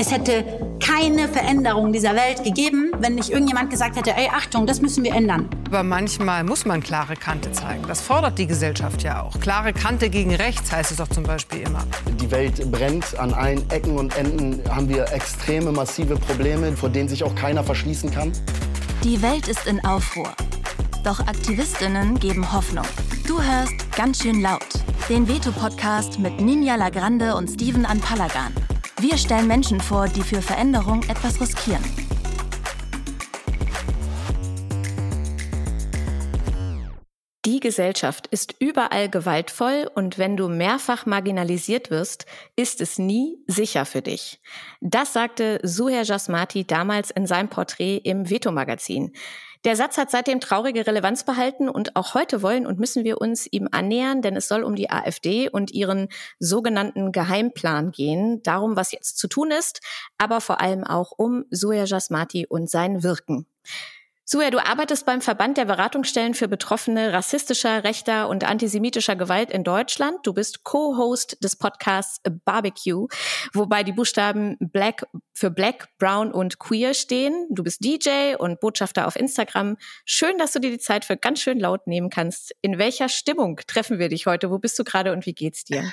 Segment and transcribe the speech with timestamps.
[0.00, 0.44] Es hätte
[0.78, 5.12] keine Veränderung dieser Welt gegeben, wenn nicht irgendjemand gesagt hätte, ey, Achtung, das müssen wir
[5.12, 5.48] ändern.
[5.66, 7.82] Aber manchmal muss man klare Kante zeigen.
[7.88, 9.40] Das fordert die Gesellschaft ja auch.
[9.40, 11.84] Klare Kante gegen rechts heißt es doch zum Beispiel immer.
[12.20, 13.18] Die Welt brennt.
[13.18, 17.64] An allen Ecken und Enden haben wir extreme, massive Probleme, vor denen sich auch keiner
[17.64, 18.30] verschließen kann.
[19.02, 20.32] Die Welt ist in Aufruhr.
[21.02, 22.86] Doch Aktivistinnen geben Hoffnung.
[23.26, 24.68] Du hörst ganz schön laut.
[25.08, 28.54] Den Veto-Podcast mit Ninja Lagrande und Steven Anpalagan.
[29.00, 31.84] Wir stellen Menschen vor, die für Veränderung etwas riskieren.
[37.44, 42.26] Die Gesellschaft ist überall gewaltvoll und wenn du mehrfach marginalisiert wirst,
[42.56, 44.40] ist es nie sicher für dich.
[44.80, 49.12] Das sagte Suher Jasmati damals in seinem Porträt im Veto-Magazin.
[49.64, 53.46] Der Satz hat seitdem traurige Relevanz behalten und auch heute wollen und müssen wir uns
[53.50, 56.08] ihm annähern, denn es soll um die AfD und ihren
[56.38, 59.80] sogenannten Geheimplan gehen, darum, was jetzt zu tun ist,
[60.16, 63.46] aber vor allem auch um Suya Jasmati und sein Wirken.
[64.30, 69.64] Suja, du arbeitest beim Verband der Beratungsstellen für Betroffene rassistischer, rechter und antisemitischer Gewalt in
[69.64, 70.18] Deutschland.
[70.22, 73.06] Du bist Co-Host des Podcasts Barbecue,
[73.54, 77.46] wobei die Buchstaben Black für Black, Brown und Queer stehen.
[77.48, 79.78] Du bist DJ und Botschafter auf Instagram.
[80.04, 82.54] Schön, dass du dir die Zeit für ganz schön laut nehmen kannst.
[82.60, 84.50] In welcher Stimmung treffen wir dich heute?
[84.50, 85.90] Wo bist du gerade und wie geht's dir?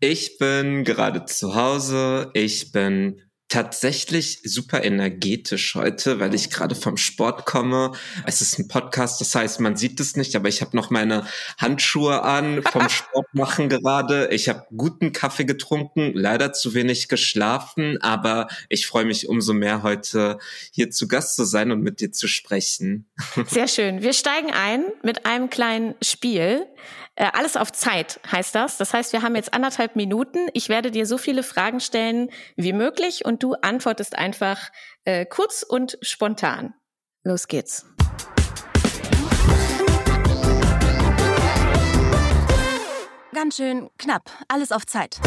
[0.00, 2.30] Ich bin gerade zu Hause.
[2.32, 3.20] Ich bin
[3.52, 7.92] tatsächlich super energetisch heute, weil ich gerade vom Sport komme.
[8.24, 11.26] Es ist ein Podcast, das heißt, man sieht es nicht, aber ich habe noch meine
[11.58, 14.28] Handschuhe an vom Sport machen gerade.
[14.30, 19.82] Ich habe guten Kaffee getrunken, leider zu wenig geschlafen, aber ich freue mich umso mehr
[19.82, 20.38] heute
[20.70, 23.10] hier zu Gast zu sein und mit dir zu sprechen.
[23.48, 24.00] Sehr schön.
[24.00, 26.64] Wir steigen ein mit einem kleinen Spiel.
[27.14, 28.78] Äh, alles auf Zeit heißt das.
[28.78, 30.48] Das heißt, wir haben jetzt anderthalb Minuten.
[30.54, 34.70] Ich werde dir so viele Fragen stellen wie möglich und du antwortest einfach
[35.04, 36.74] äh, kurz und spontan.
[37.22, 37.86] Los geht's.
[43.34, 44.30] Ganz schön knapp.
[44.48, 45.18] Alles auf Zeit.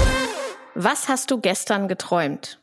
[0.73, 2.61] Was hast du gestern geträumt?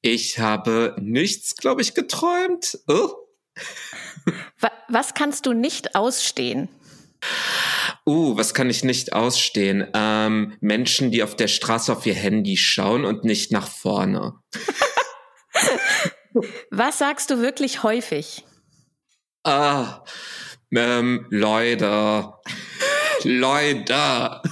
[0.00, 2.78] Ich habe nichts, glaube ich, geträumt.
[2.88, 3.10] Oh.
[4.88, 6.68] Was kannst du nicht ausstehen?
[8.06, 9.86] Uh, was kann ich nicht ausstehen?
[9.92, 14.34] Ähm, Menschen, die auf der Straße auf ihr Handy schauen und nicht nach vorne.
[16.70, 18.44] was sagst du wirklich häufig?
[19.44, 20.04] Ah,
[20.74, 22.32] ähm, Leute.
[23.24, 24.42] Leute.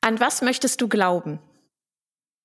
[0.00, 1.40] An was möchtest du glauben?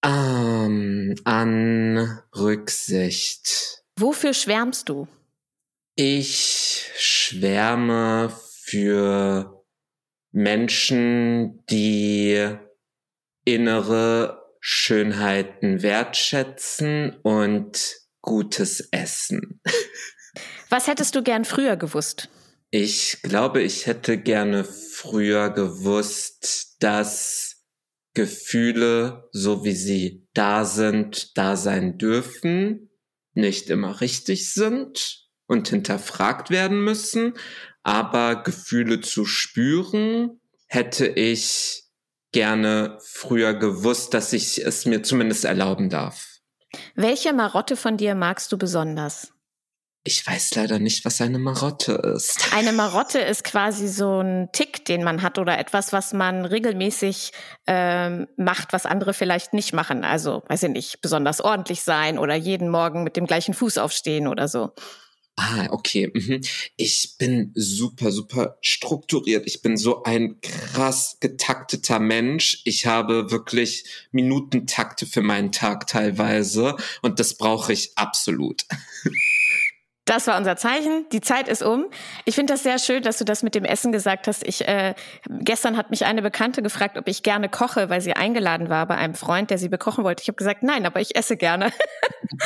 [0.03, 3.83] Ähm, an Rücksicht.
[3.97, 5.07] Wofür schwärmst du?
[5.95, 8.33] Ich schwärme
[8.71, 9.65] für
[10.31, 12.55] Menschen, die
[13.43, 19.61] innere Schönheiten wertschätzen und gutes Essen.
[20.69, 22.29] Was hättest du gern früher gewusst?
[22.69, 27.65] Ich glaube, ich hätte gerne früher gewusst, dass
[28.13, 32.89] Gefühle, so wie sie da sind, da sein dürfen,
[33.33, 35.20] nicht immer richtig sind
[35.51, 37.33] und hinterfragt werden müssen,
[37.83, 41.83] aber Gefühle zu spüren, hätte ich
[42.31, 46.27] gerne früher gewusst, dass ich es mir zumindest erlauben darf.
[46.95, 49.33] Welche Marotte von dir magst du besonders?
[50.03, 52.53] Ich weiß leider nicht, was eine Marotte ist.
[52.55, 57.33] Eine Marotte ist quasi so ein Tick, den man hat oder etwas, was man regelmäßig
[57.67, 60.03] ähm, macht, was andere vielleicht nicht machen.
[60.03, 64.27] Also, weiß ich nicht, besonders ordentlich sein oder jeden Morgen mit dem gleichen Fuß aufstehen
[64.27, 64.71] oder so.
[65.37, 66.11] Ah, okay.
[66.13, 66.41] Mhm.
[66.75, 69.47] Ich bin super, super strukturiert.
[69.47, 72.61] Ich bin so ein krass getakteter Mensch.
[72.65, 78.65] Ich habe wirklich Minutentakte für meinen Tag teilweise und das brauche ich absolut.
[80.05, 81.05] Das war unser Zeichen.
[81.11, 81.85] Die Zeit ist um.
[82.25, 84.45] Ich finde das sehr schön, dass du das mit dem Essen gesagt hast.
[84.47, 84.95] Ich äh,
[85.29, 88.95] gestern hat mich eine Bekannte gefragt, ob ich gerne koche, weil sie eingeladen war bei
[88.95, 90.23] einem Freund, der sie bekochen wollte.
[90.23, 91.71] Ich habe gesagt, nein, aber ich esse gerne.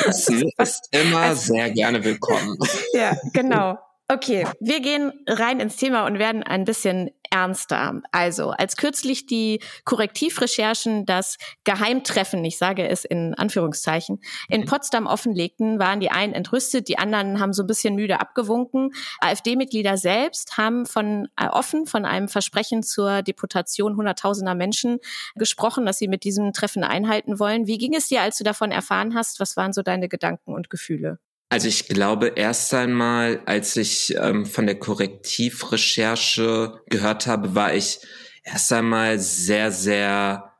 [0.04, 2.58] Essen ist immer also, sehr gerne willkommen.
[2.92, 3.78] Ja, genau.
[4.08, 8.02] Okay, wir gehen rein ins Thema und werden ein bisschen ernster.
[8.12, 14.66] Also, als kürzlich die Korrektivrecherchen das Geheimtreffen, ich sage es in Anführungszeichen, in mhm.
[14.66, 18.92] Potsdam offenlegten, waren die einen entrüstet, die anderen haben so ein bisschen müde abgewunken.
[19.20, 25.00] AfD-Mitglieder selbst haben von äh, offen von einem Versprechen zur Deportation hunderttausender Menschen
[25.34, 27.66] gesprochen, dass sie mit diesem Treffen einhalten wollen.
[27.66, 29.40] Wie ging es dir, als du davon erfahren hast?
[29.40, 31.18] Was waren so deine Gedanken und Gefühle?
[31.48, 38.00] Also ich glaube erst einmal, als ich ähm, von der Korrektivrecherche gehört habe, war ich
[38.42, 40.56] erst einmal sehr, sehr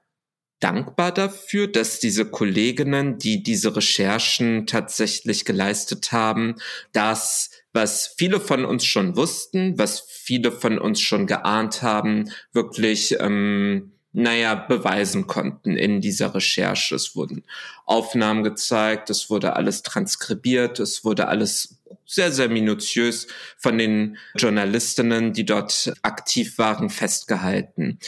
[0.60, 6.54] dankbar dafür, dass diese Kolleginnen, die diese Recherchen tatsächlich geleistet haben,
[6.92, 13.16] das, was viele von uns schon wussten, was viele von uns schon geahnt haben, wirklich
[13.20, 16.94] ähm, naja, beweisen konnten in dieser Recherche.
[16.94, 17.44] Es wurden
[17.84, 23.26] Aufnahmen gezeigt, es wurde alles transkribiert, es wurde alles sehr, sehr minutiös
[23.58, 27.98] von den Journalistinnen, die dort aktiv waren, festgehalten.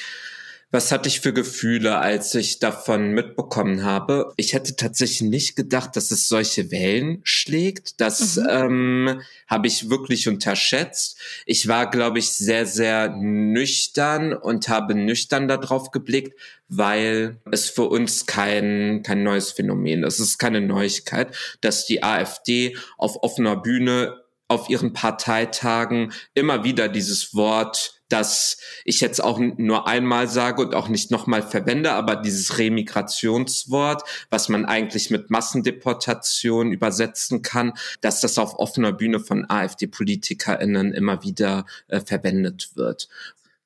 [0.70, 4.35] Was hatte ich für Gefühle, als ich davon mitbekommen habe?
[4.37, 8.03] Ich hätte tatsächlich nicht gedacht, dass es solche Wellen schlägt.
[8.03, 8.47] Das mhm.
[8.50, 11.17] ähm, habe ich wirklich unterschätzt.
[11.47, 16.38] Ich war, glaube ich, sehr, sehr nüchtern und habe nüchtern darauf geblickt,
[16.69, 20.19] weil es für uns kein, kein neues Phänomen ist.
[20.19, 26.88] Es ist keine Neuigkeit, dass die AfD auf offener Bühne auf ihren Parteitagen immer wieder
[26.88, 32.17] dieses Wort dass ich jetzt auch nur einmal sage und auch nicht nochmal verwende, aber
[32.17, 39.49] dieses Remigrationswort, was man eigentlich mit Massendeportation übersetzen kann, dass das auf offener Bühne von
[39.49, 43.09] AfD-PolitikerInnen immer wieder äh, verwendet wird.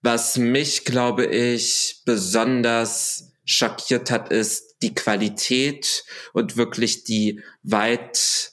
[0.02, 8.51] Was mich, glaube ich, besonders schockiert hat, ist die Qualität und wirklich die weit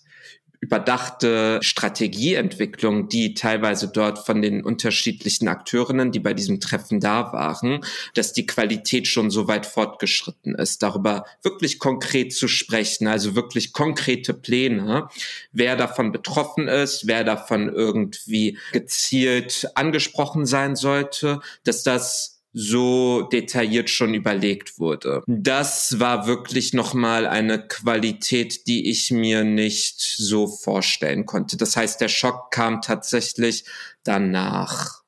[0.61, 7.79] überdachte Strategieentwicklung, die teilweise dort von den unterschiedlichen Akteurinnen, die bei diesem Treffen da waren,
[8.13, 13.71] dass die Qualität schon so weit fortgeschritten ist, darüber wirklich konkret zu sprechen, also wirklich
[13.71, 15.07] konkrete Pläne,
[15.51, 23.89] wer davon betroffen ist, wer davon irgendwie gezielt angesprochen sein sollte, dass das so detailliert
[23.89, 25.21] schon überlegt wurde.
[25.27, 31.57] Das war wirklich nochmal eine Qualität, die ich mir nicht so vorstellen konnte.
[31.57, 33.65] Das heißt, der Schock kam tatsächlich
[34.03, 34.98] danach.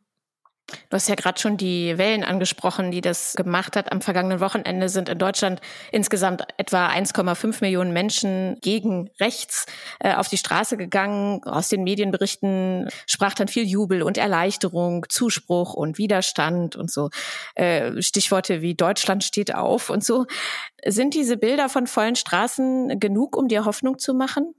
[0.89, 3.91] Du hast ja gerade schon die Wellen angesprochen, die das gemacht hat.
[3.91, 9.65] Am vergangenen Wochenende sind in Deutschland insgesamt etwa 1,5 Millionen Menschen gegen rechts
[9.99, 11.43] äh, auf die Straße gegangen.
[11.43, 17.09] Aus den Medienberichten sprach dann viel Jubel und Erleichterung, Zuspruch und Widerstand und so.
[17.55, 20.25] Äh, Stichworte wie Deutschland steht auf und so.
[20.85, 24.53] Sind diese Bilder von vollen Straßen genug, um dir Hoffnung zu machen?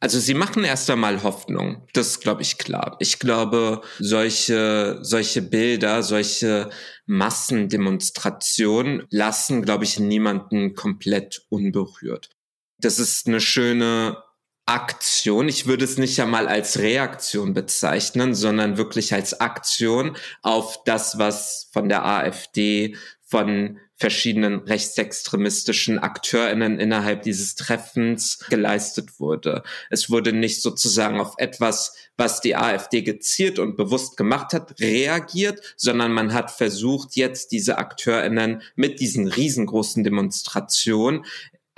[0.00, 1.86] Also sie machen erst einmal Hoffnung.
[1.92, 2.96] Das glaube ich klar.
[3.00, 6.70] Ich glaube, solche, solche Bilder, solche
[7.06, 12.30] Massendemonstrationen lassen, glaube ich, niemanden komplett unberührt.
[12.80, 14.22] Das ist eine schöne
[14.66, 15.48] Aktion.
[15.48, 21.70] Ich würde es nicht einmal als Reaktion bezeichnen, sondern wirklich als Aktion auf das, was
[21.72, 29.64] von der AfD, von verschiedenen rechtsextremistischen AkteurInnen innerhalb dieses Treffens geleistet wurde.
[29.90, 35.74] Es wurde nicht sozusagen auf etwas, was die AfD gezielt und bewusst gemacht hat, reagiert,
[35.76, 41.24] sondern man hat versucht, jetzt diese AkteurInnen mit diesen riesengroßen Demonstrationen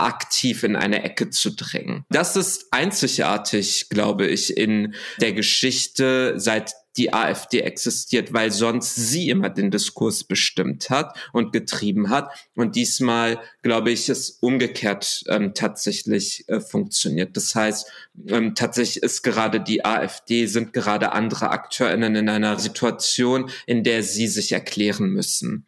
[0.03, 2.05] aktiv in eine Ecke zu drängen.
[2.11, 9.29] Das ist einzigartig, glaube ich, in der Geschichte seit die AfD existiert, weil sonst sie
[9.29, 12.31] immer den Diskurs bestimmt hat und getrieben hat.
[12.55, 17.37] Und diesmal, glaube ich, ist umgekehrt ähm, tatsächlich äh, funktioniert.
[17.37, 17.91] Das heißt,
[18.27, 24.03] ähm, tatsächlich ist gerade die AfD, sind gerade andere AkteurInnen in einer Situation, in der
[24.03, 25.67] sie sich erklären müssen.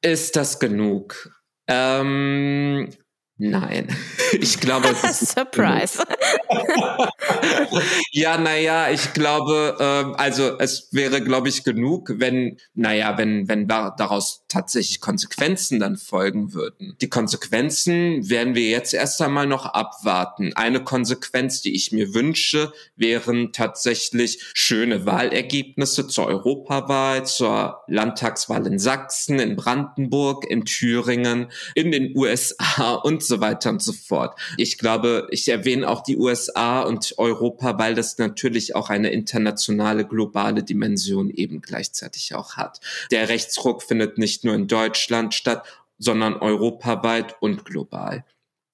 [0.00, 1.30] Ist das genug?
[1.66, 2.88] Ähm,
[3.40, 3.86] Nein,
[4.32, 6.02] ich glaube, Surprise.
[8.10, 13.68] ja, naja, ich glaube, äh, also es wäre, glaube ich, genug, wenn, naja, wenn, wenn
[13.68, 16.96] daraus tatsächlich Konsequenzen dann folgen würden.
[17.00, 20.52] Die Konsequenzen werden wir jetzt erst einmal noch abwarten.
[20.54, 28.80] Eine Konsequenz, die ich mir wünsche, wären tatsächlich schöne Wahlergebnisse zur Europawahl, zur Landtagswahl in
[28.80, 34.38] Sachsen, in Brandenburg, in Thüringen, in den USA und so weiter und so fort.
[34.56, 40.04] Ich glaube, ich erwähne auch die USA und Europa, weil das natürlich auch eine internationale,
[40.04, 42.80] globale Dimension eben gleichzeitig auch hat.
[43.10, 45.64] Der Rechtsruck findet nicht nur in Deutschland statt,
[45.98, 48.24] sondern europaweit und global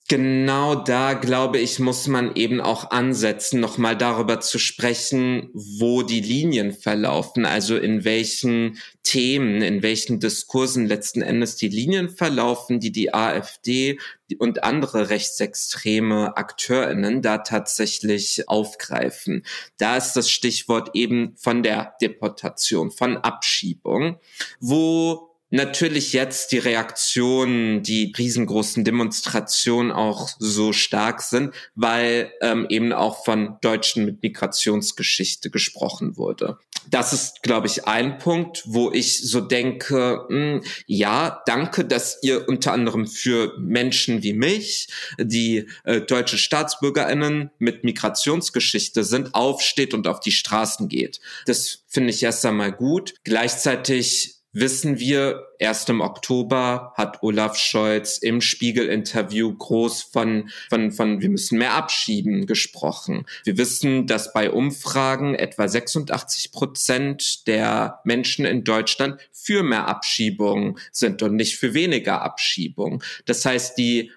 [0.08, 6.20] genau da, glaube ich, muss man eben auch ansetzen, nochmal darüber zu sprechen, wo die
[6.20, 12.92] Linien verlaufen, also in welchen Themen, in welchen Diskursen letzten Endes die Linien verlaufen, die
[12.92, 13.98] die AfD
[14.38, 19.44] und andere rechtsextreme AkteurInnen da tatsächlich aufgreifen.
[19.78, 24.18] Da ist das Stichwort eben von der Deportation, von Abschiebung,
[24.60, 32.92] wo natürlich jetzt die Reaktionen, die riesengroßen Demonstrationen auch so stark sind, weil ähm, eben
[32.92, 36.58] auch von Deutschen mit Migrationsgeschichte gesprochen wurde.
[36.90, 42.18] das ist, glaube ich, ein Punkt, wo ich so denke, mh, hm, ja, danke, dass
[42.22, 49.94] ihr unter anderem für Menschen wie mich, die äh, deutsche Staatsbürgerinnen mit Migrationsgeschichte sind, aufsteht
[49.94, 51.20] und auf die Straßen geht.
[51.46, 53.14] Das finde ich erst einmal gut.
[53.22, 61.20] Gleichzeitig wissen wir, erst im Oktober hat Olaf Scholz im Spiegel-Interview groß von, von, von,
[61.20, 63.26] wir müssen mehr abschieben gesprochen.
[63.44, 70.78] Wir wissen, dass bei Umfragen etwa 86 Prozent der Menschen in Deutschland für mehr Abschiebungen
[70.92, 73.02] sind und nicht für weniger Abschiebungen.
[73.26, 74.12] Das heißt, die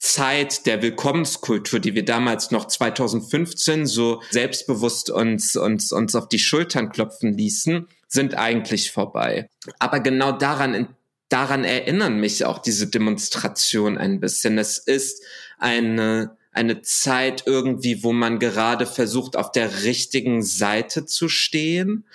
[0.00, 6.38] Zeit der Willkommenskultur, die wir damals noch 2015 so selbstbewusst uns, uns, uns auf die
[6.38, 9.50] Schultern klopfen ließen, sind eigentlich vorbei.
[9.78, 10.88] Aber genau daran,
[11.28, 14.56] daran erinnern mich auch diese Demonstration ein bisschen.
[14.56, 15.22] Es ist
[15.58, 22.06] eine, eine Zeit irgendwie, wo man gerade versucht, auf der richtigen Seite zu stehen.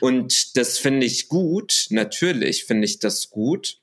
[0.00, 1.86] Und das finde ich gut.
[1.88, 3.79] Natürlich finde ich das gut.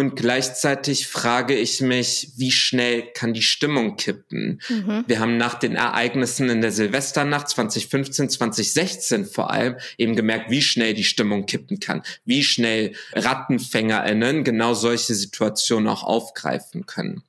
[0.00, 4.62] Und gleichzeitig frage ich mich, wie schnell kann die Stimmung kippen?
[4.70, 5.04] Mhm.
[5.06, 10.62] Wir haben nach den Ereignissen in der Silvesternacht 2015, 2016 vor allem eben gemerkt, wie
[10.62, 17.22] schnell die Stimmung kippen kann, wie schnell RattenfängerInnen genau solche Situationen auch aufgreifen können.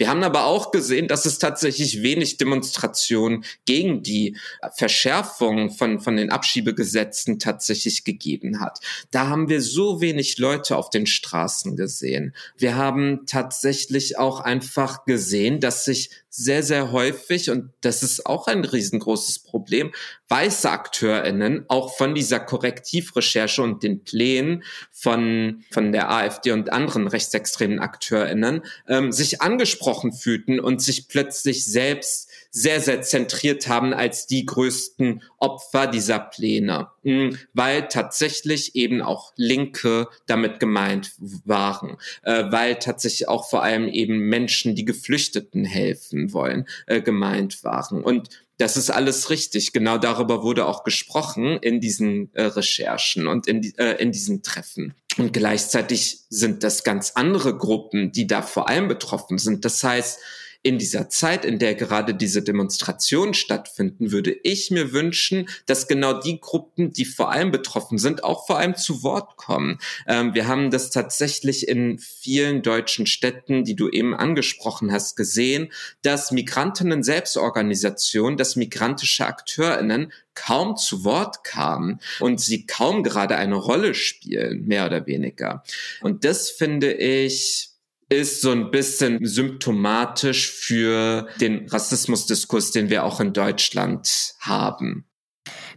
[0.00, 4.38] Wir haben aber auch gesehen, dass es tatsächlich wenig Demonstrationen gegen die
[4.74, 8.80] Verschärfung von, von den Abschiebegesetzen tatsächlich gegeben hat.
[9.10, 12.34] Da haben wir so wenig Leute auf den Straßen gesehen.
[12.56, 18.46] Wir haben tatsächlich auch einfach gesehen, dass sich sehr, sehr häufig, und das ist auch
[18.46, 19.92] ein riesengroßes Problem,
[20.28, 27.08] weiße AkteurInnen auch von dieser Korrektivrecherche und den Plänen von, von der AfD und anderen
[27.08, 34.26] rechtsextremen AkteurInnen ähm, sich angesprochen fühlten und sich plötzlich selbst sehr, sehr zentriert haben als
[34.26, 41.12] die größten Opfer dieser Pläne, hm, weil tatsächlich eben auch Linke damit gemeint
[41.44, 47.62] waren, äh, weil tatsächlich auch vor allem eben Menschen, die Geflüchteten helfen wollen, äh, gemeint
[47.62, 48.02] waren.
[48.02, 48.28] Und
[48.58, 49.72] das ist alles richtig.
[49.72, 54.94] Genau darüber wurde auch gesprochen in diesen äh, Recherchen und in, in diesen Treffen.
[55.16, 59.64] Und gleichzeitig sind das ganz andere Gruppen, die da vor allem betroffen sind.
[59.64, 60.18] Das heißt,
[60.62, 66.20] in dieser Zeit, in der gerade diese Demonstrationen stattfinden, würde ich mir wünschen, dass genau
[66.20, 69.78] die Gruppen, die vor allem betroffen sind, auch vor allem zu Wort kommen.
[70.06, 75.72] Ähm, wir haben das tatsächlich in vielen deutschen Städten, die du eben angesprochen hast, gesehen,
[76.02, 83.56] dass Migrantinnen Selbstorganisationen, dass migrantische AkteurInnen kaum zu Wort kamen und sie kaum gerade eine
[83.56, 85.64] Rolle spielen, mehr oder weniger.
[86.00, 87.69] Und das finde ich
[88.10, 95.06] ist so ein bisschen symptomatisch für den Rassismusdiskurs, den wir auch in Deutschland haben.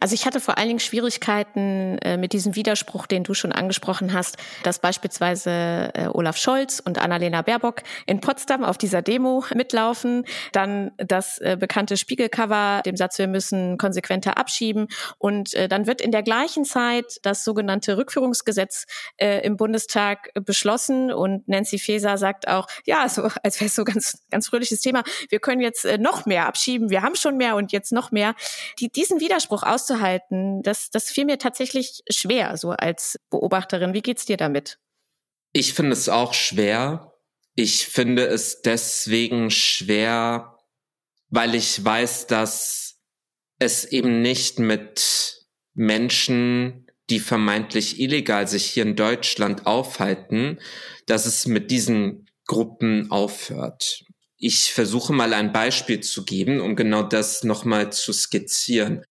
[0.03, 4.11] Also ich hatte vor allen Dingen Schwierigkeiten äh, mit diesem Widerspruch, den du schon angesprochen
[4.11, 10.25] hast, dass beispielsweise äh, Olaf Scholz und Annalena Baerbock in Potsdam auf dieser Demo mitlaufen,
[10.51, 16.01] dann das äh, bekannte Spiegelcover, dem Satz, wir müssen konsequenter abschieben und äh, dann wird
[16.01, 22.49] in der gleichen Zeit das sogenannte Rückführungsgesetz äh, im Bundestag beschlossen und Nancy Faeser sagt
[22.49, 25.97] auch, ja, so als wäre es so ganz ganz fröhliches Thema, wir können jetzt äh,
[25.97, 28.35] noch mehr abschieben, wir haben schon mehr und jetzt noch mehr.
[28.79, 33.93] Die, diesen Widerspruch auszuhalten, auszuhalten, das, das fiel mir tatsächlich schwer, so als Beobachterin.
[33.93, 34.79] Wie geht's dir damit?
[35.53, 37.13] Ich finde es auch schwer.
[37.55, 40.57] Ich finde es deswegen schwer,
[41.29, 42.99] weil ich weiß, dass
[43.59, 45.45] es eben nicht mit
[45.75, 50.59] Menschen, die vermeintlich illegal sich hier in Deutschland aufhalten,
[51.05, 54.03] dass es mit diesen Gruppen aufhört.
[54.37, 59.05] Ich versuche mal ein Beispiel zu geben, um genau das nochmal zu skizzieren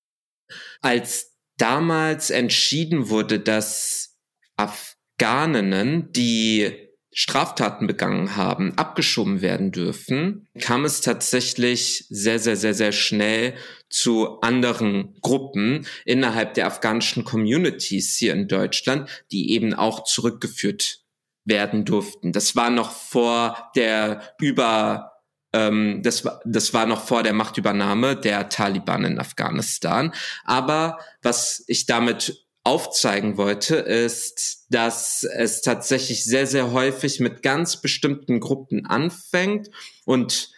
[0.81, 4.17] als damals entschieden wurde, dass
[4.57, 12.93] Afghaninnen, die Straftaten begangen haben, abgeschoben werden dürfen, kam es tatsächlich sehr, sehr, sehr, sehr
[12.93, 13.55] schnell
[13.91, 21.03] zu anderen Gruppen innerhalb der afghanischen Communities hier in Deutschland, die eben auch zurückgeführt
[21.45, 22.33] werden durften.
[22.33, 25.12] Das war noch vor der über
[25.53, 30.13] ähm, das, das war noch vor der Machtübernahme der Taliban in Afghanistan.
[30.45, 37.81] Aber was ich damit aufzeigen wollte, ist, dass es tatsächlich sehr, sehr häufig mit ganz
[37.81, 39.69] bestimmten Gruppen anfängt
[40.05, 40.51] und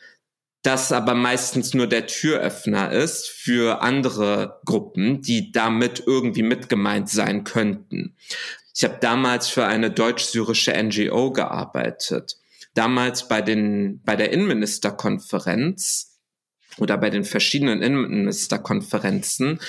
[0.63, 7.45] das aber meistens nur der Türöffner ist für andere Gruppen, die damit irgendwie mitgemeint sein
[7.45, 8.17] könnten.
[8.75, 12.39] Ich habe damals für eine deutsch-syrische NGO gearbeitet
[12.75, 16.21] damals bei den, bei der Innenministerkonferenz
[16.78, 19.61] oder bei den verschiedenen Innenministerkonferenzen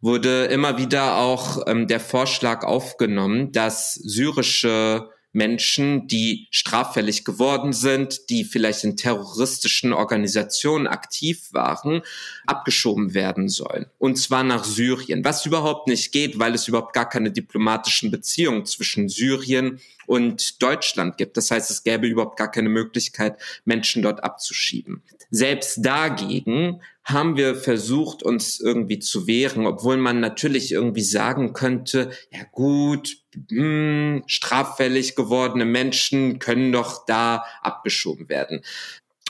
[0.00, 8.28] wurde immer wieder auch ähm, der Vorschlag aufgenommen, dass syrische Menschen, die straffällig geworden sind,
[8.28, 12.02] die vielleicht in terroristischen Organisationen aktiv waren,
[12.46, 13.86] abgeschoben werden sollen.
[13.98, 18.66] Und zwar nach Syrien, was überhaupt nicht geht, weil es überhaupt gar keine diplomatischen Beziehungen
[18.66, 19.80] zwischen Syrien
[20.12, 21.38] und Deutschland gibt.
[21.38, 25.02] Das heißt, es gäbe überhaupt gar keine Möglichkeit, Menschen dort abzuschieben.
[25.30, 32.10] Selbst dagegen haben wir versucht, uns irgendwie zu wehren, obwohl man natürlich irgendwie sagen könnte,
[32.30, 33.16] ja gut,
[33.48, 38.60] hm, straffällig gewordene Menschen können doch da abgeschoben werden.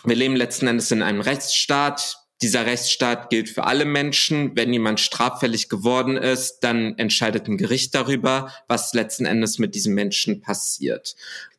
[0.02, 2.21] Wir leben letzten Endes in einem Rechtsstaat.
[2.42, 4.56] Dieser Rechtsstaat gilt für alle Menschen.
[4.56, 9.94] Wenn jemand straffällig geworden ist, dann entscheidet ein Gericht darüber, was letzten Endes mit diesem
[9.94, 11.14] Menschen passiert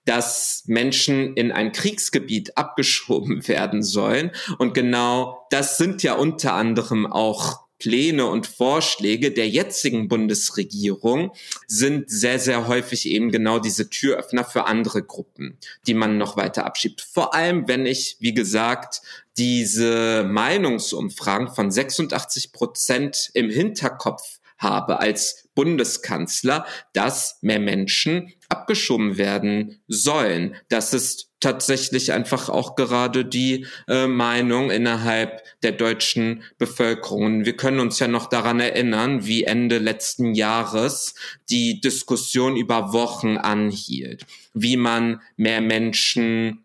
[0.05, 4.31] dass Menschen in ein Kriegsgebiet abgeschoben werden sollen.
[4.57, 11.33] Und genau das sind ja unter anderem auch Pläne und Vorschläge der jetzigen Bundesregierung
[11.67, 16.65] sind sehr, sehr häufig eben genau diese Türöffner für andere Gruppen, die man noch weiter
[16.65, 17.01] abschiebt.
[17.01, 19.01] Vor allem, wenn ich, wie gesagt,
[19.35, 29.81] diese Meinungsumfragen von 86 Prozent im Hinterkopf habe als Bundeskanzler, dass mehr Menschen abgeschoben werden
[29.87, 30.55] sollen.
[30.69, 37.45] Das ist tatsächlich einfach auch gerade die äh, Meinung innerhalb der deutschen Bevölkerung.
[37.45, 41.15] Wir können uns ja noch daran erinnern, wie Ende letzten Jahres
[41.49, 46.63] die Diskussion über Wochen anhielt, wie man mehr Menschen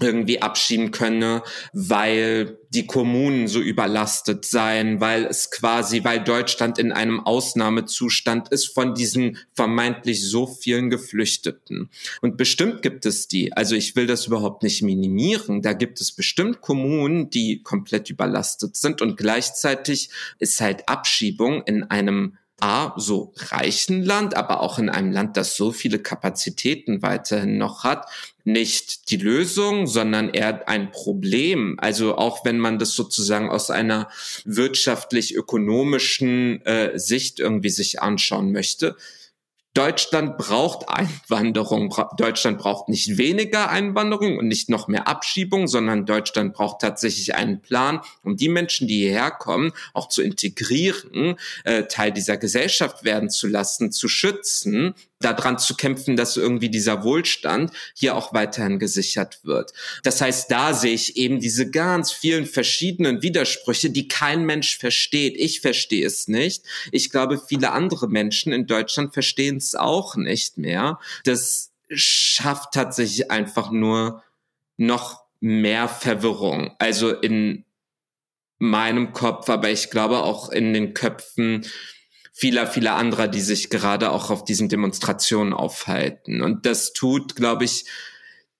[0.00, 6.92] irgendwie abschieben könne, weil die Kommunen so überlastet seien, weil es quasi, weil Deutschland in
[6.92, 11.90] einem Ausnahmezustand ist von diesen vermeintlich so vielen Geflüchteten.
[12.20, 16.12] Und bestimmt gibt es die, also ich will das überhaupt nicht minimieren, da gibt es
[16.12, 19.02] bestimmt Kommunen, die komplett überlastet sind.
[19.02, 25.12] Und gleichzeitig ist halt Abschiebung in einem A, so reichen Land, aber auch in einem
[25.12, 28.06] Land, das so viele Kapazitäten weiterhin noch hat,
[28.52, 31.76] nicht die Lösung, sondern eher ein Problem.
[31.78, 34.08] Also auch wenn man das sozusagen aus einer
[34.44, 38.96] wirtschaftlich-ökonomischen äh, Sicht irgendwie sich anschauen möchte,
[39.72, 41.94] Deutschland braucht Einwanderung.
[42.16, 47.62] Deutschland braucht nicht weniger Einwanderung und nicht noch mehr Abschiebung, sondern Deutschland braucht tatsächlich einen
[47.62, 53.30] Plan, um die Menschen, die hierher kommen, auch zu integrieren, äh, Teil dieser Gesellschaft werden
[53.30, 59.40] zu lassen, zu schützen daran zu kämpfen, dass irgendwie dieser Wohlstand hier auch weiterhin gesichert
[59.44, 59.72] wird.
[60.02, 65.36] Das heißt, da sehe ich eben diese ganz vielen verschiedenen Widersprüche, die kein Mensch versteht.
[65.36, 66.64] Ich verstehe es nicht.
[66.90, 70.98] Ich glaube, viele andere Menschen in Deutschland verstehen es auch nicht mehr.
[71.24, 74.22] Das schafft tatsächlich einfach nur
[74.78, 76.74] noch mehr Verwirrung.
[76.78, 77.64] Also in
[78.58, 81.66] meinem Kopf, aber ich glaube auch in den Köpfen
[82.32, 86.42] vieler, vieler anderer, die sich gerade auch auf diesen Demonstrationen aufhalten.
[86.42, 87.84] Und das tut, glaube ich,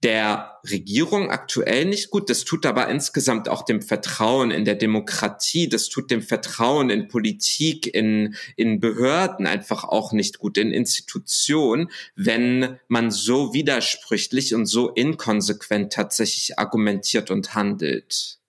[0.02, 2.30] der Regierung aktuell nicht gut.
[2.30, 5.68] Das tut aber insgesamt auch dem Vertrauen in der Demokratie.
[5.68, 11.90] Das tut dem Vertrauen in Politik, in, in Behörden einfach auch nicht gut, in Institutionen,
[12.16, 18.39] wenn man so widersprüchlich und so inkonsequent tatsächlich argumentiert und handelt.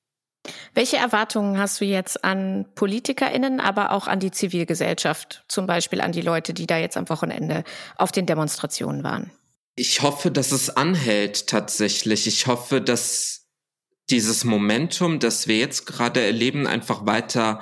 [0.74, 6.12] Welche Erwartungen hast du jetzt an PolitikerInnen, aber auch an die Zivilgesellschaft, zum Beispiel an
[6.12, 7.64] die Leute, die da jetzt am Wochenende
[7.96, 9.32] auf den Demonstrationen waren?
[9.76, 12.28] Ich hoffe, dass es anhält tatsächlich.
[12.28, 13.48] Ich hoffe, dass
[14.10, 17.62] dieses Momentum, das wir jetzt gerade erleben, einfach weiter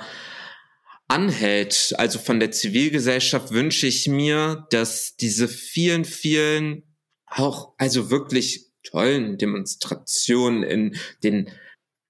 [1.06, 1.94] anhält.
[1.98, 6.82] Also von der Zivilgesellschaft wünsche ich mir, dass diese vielen, vielen
[7.26, 11.50] auch also wirklich tollen Demonstrationen in den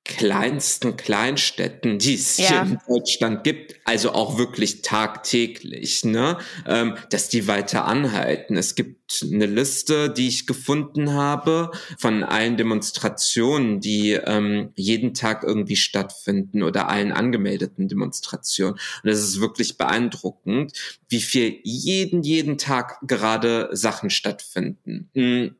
[0.04, 2.48] kleinsten Kleinstädten, die es ja.
[2.48, 8.56] hier in Deutschland gibt, also auch wirklich tagtäglich, ne, ähm, dass die weiter anhalten.
[8.56, 15.44] Es gibt eine Liste, die ich gefunden habe von allen Demonstrationen, die ähm, jeden Tag
[15.44, 18.78] irgendwie stattfinden oder allen angemeldeten Demonstrationen.
[19.02, 20.72] Und es ist wirklich beeindruckend,
[21.08, 25.10] wie viel jeden, jeden Tag gerade Sachen stattfinden.
[25.14, 25.56] Mhm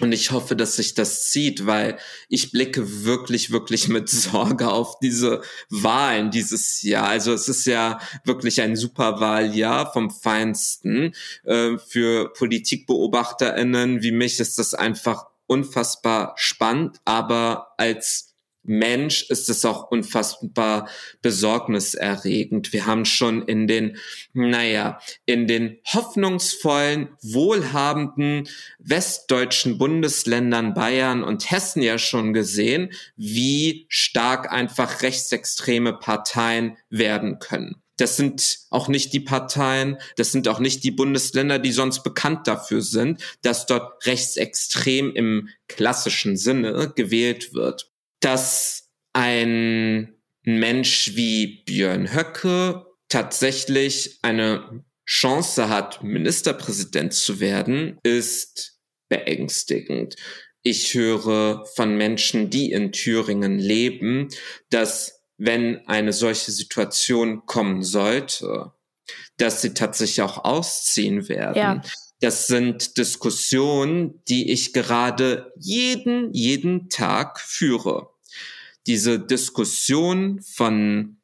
[0.00, 4.98] und ich hoffe, dass sich das zieht, weil ich blicke wirklich, wirklich mit Sorge auf
[5.00, 7.08] diese Wahlen dieses Jahr.
[7.08, 11.14] Also es ist ja wirklich ein super Wahljahr vom Feinsten.
[11.44, 18.27] Äh, für Politikbeobachterinnen wie mich ist das einfach unfassbar spannend, aber als
[18.68, 20.88] Mensch ist es auch unfassbar
[21.22, 22.72] besorgniserregend.
[22.72, 23.96] Wir haben schon in den,
[24.34, 34.52] naja, in den hoffnungsvollen, wohlhabenden westdeutschen Bundesländern Bayern und Hessen ja schon gesehen, wie stark
[34.52, 37.82] einfach rechtsextreme Parteien werden können.
[37.98, 42.46] Das sind auch nicht die Parteien, das sind auch nicht die Bundesländer, die sonst bekannt
[42.46, 47.90] dafür sind, dass dort rechtsextrem im klassischen Sinne gewählt wird.
[48.20, 58.78] Dass ein Mensch wie Björn Höcke tatsächlich eine Chance hat, Ministerpräsident zu werden, ist
[59.08, 60.16] beängstigend.
[60.62, 64.28] Ich höre von Menschen, die in Thüringen leben,
[64.70, 68.72] dass wenn eine solche Situation kommen sollte,
[69.36, 71.56] dass sie tatsächlich auch ausziehen werden.
[71.56, 71.82] Ja.
[72.20, 78.10] Das sind Diskussionen, die ich gerade jeden, jeden Tag führe.
[78.86, 81.18] Diese Diskussion von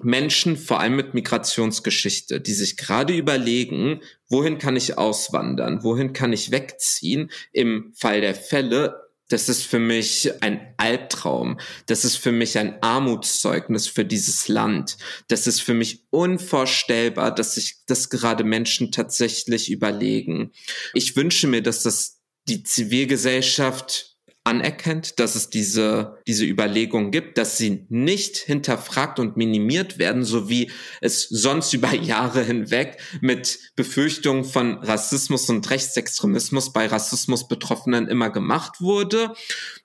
[0.00, 6.32] Menschen, vor allem mit Migrationsgeschichte, die sich gerade überlegen, wohin kann ich auswandern, wohin kann
[6.32, 9.05] ich wegziehen im Fall der Fälle.
[9.28, 11.58] Das ist für mich ein Albtraum.
[11.86, 14.98] Das ist für mich ein Armutszeugnis für dieses Land.
[15.28, 20.52] Das ist für mich unvorstellbar, dass sich das gerade Menschen tatsächlich überlegen.
[20.94, 24.15] Ich wünsche mir, dass das die Zivilgesellschaft
[24.46, 30.48] anerkennt, dass es diese, diese Überlegung gibt, dass sie nicht hinterfragt und minimiert werden, so
[30.48, 38.30] wie es sonst über Jahre hinweg mit Befürchtungen von Rassismus und Rechtsextremismus bei Rassismus-Betroffenen immer
[38.30, 39.34] gemacht wurde.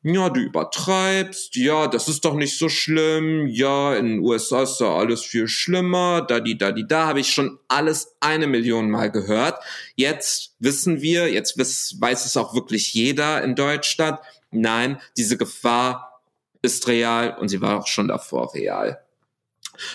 [0.03, 4.77] Ja, du übertreibst, ja, das ist doch nicht so schlimm, ja, in den USA ist
[4.77, 8.91] da alles viel schlimmer, da die, da die, da habe ich schon alles eine Million
[8.91, 9.59] Mal gehört.
[10.01, 14.17] Jetzt wissen wir, jetzt weiß es auch wirklich jeder in Deutschland,
[14.49, 16.23] nein, diese Gefahr
[16.63, 18.99] ist real und sie war auch schon davor real.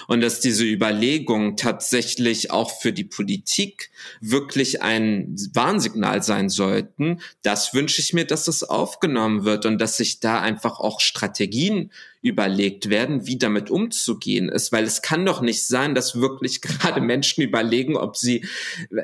[0.07, 3.90] Und dass diese Überlegungen tatsächlich auch für die Politik
[4.21, 9.97] wirklich ein Warnsignal sein sollten, das wünsche ich mir, dass das aufgenommen wird und dass
[9.97, 11.90] sich da einfach auch Strategien
[12.27, 17.01] überlegt werden, wie damit umzugehen ist, weil es kann doch nicht sein, dass wirklich gerade
[17.01, 18.45] Menschen überlegen, ob sie,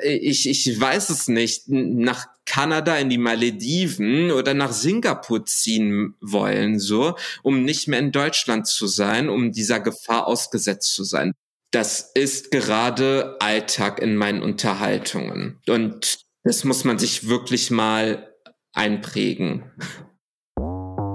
[0.03, 6.79] ich, ich weiß es nicht, nach Kanada in die Malediven oder nach Singapur ziehen wollen,
[6.79, 11.33] so, um nicht mehr in Deutschland zu sein, um dieser Gefahr ausgesetzt zu sein.
[11.71, 15.61] Das ist gerade Alltag in meinen Unterhaltungen.
[15.67, 18.29] Und das muss man sich wirklich mal
[18.75, 19.71] einprägen.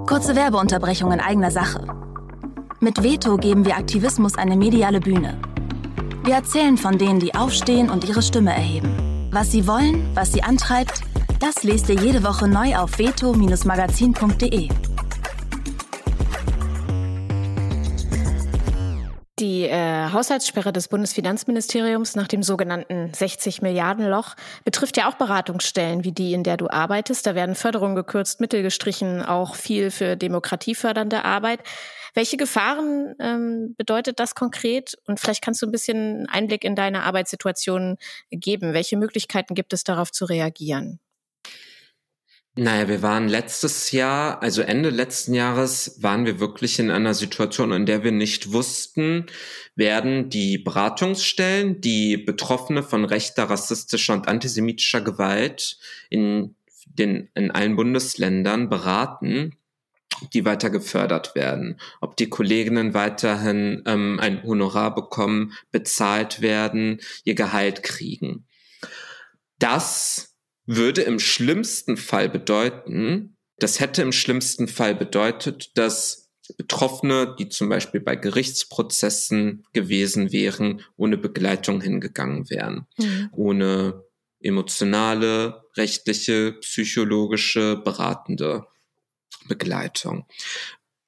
[0.06, 1.97] Kurze Werbeunterbrechung in eigener Sache.
[2.80, 5.36] Mit Veto geben wir Aktivismus eine mediale Bühne.
[6.22, 9.28] Wir erzählen von denen, die aufstehen und ihre Stimme erheben.
[9.32, 11.00] Was sie wollen, was sie antreibt,
[11.40, 14.68] das lest ihr jede Woche neu auf veto-magazin.de.
[19.40, 26.04] Die äh, Haushaltssperre des Bundesfinanzministeriums nach dem sogenannten 60 Milliarden Loch betrifft ja auch Beratungsstellen
[26.04, 27.26] wie die, in der du arbeitest.
[27.26, 31.58] Da werden Förderungen gekürzt, Mittel gestrichen, auch viel für demokratiefördernde Arbeit.
[32.18, 34.98] Welche Gefahren ähm, bedeutet das konkret?
[35.06, 37.96] Und vielleicht kannst du ein bisschen Einblick in deine Arbeitssituation
[38.32, 38.72] geben.
[38.72, 40.98] Welche Möglichkeiten gibt es darauf zu reagieren?
[42.56, 47.70] Naja, wir waren letztes Jahr, also Ende letzten Jahres, waren wir wirklich in einer Situation,
[47.70, 49.26] in der wir nicht wussten,
[49.76, 55.78] werden die Beratungsstellen, die Betroffene von rechter, rassistischer und antisemitischer Gewalt
[56.10, 59.57] in den, in allen Bundesländern beraten,
[60.32, 67.34] die weiter gefördert werden, ob die Kolleginnen weiterhin ähm, ein Honorar bekommen, bezahlt werden, ihr
[67.34, 68.46] Gehalt kriegen.
[69.58, 77.48] Das würde im schlimmsten Fall bedeuten, das hätte im schlimmsten Fall bedeutet, dass Betroffene, die
[77.48, 83.28] zum Beispiel bei Gerichtsprozessen gewesen wären, ohne Begleitung hingegangen wären, mhm.
[83.32, 84.04] ohne
[84.40, 88.66] emotionale, rechtliche, psychologische, beratende
[89.46, 90.26] Begleitung.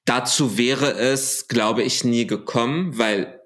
[0.05, 3.40] Dazu wäre es, glaube ich, nie gekommen, weil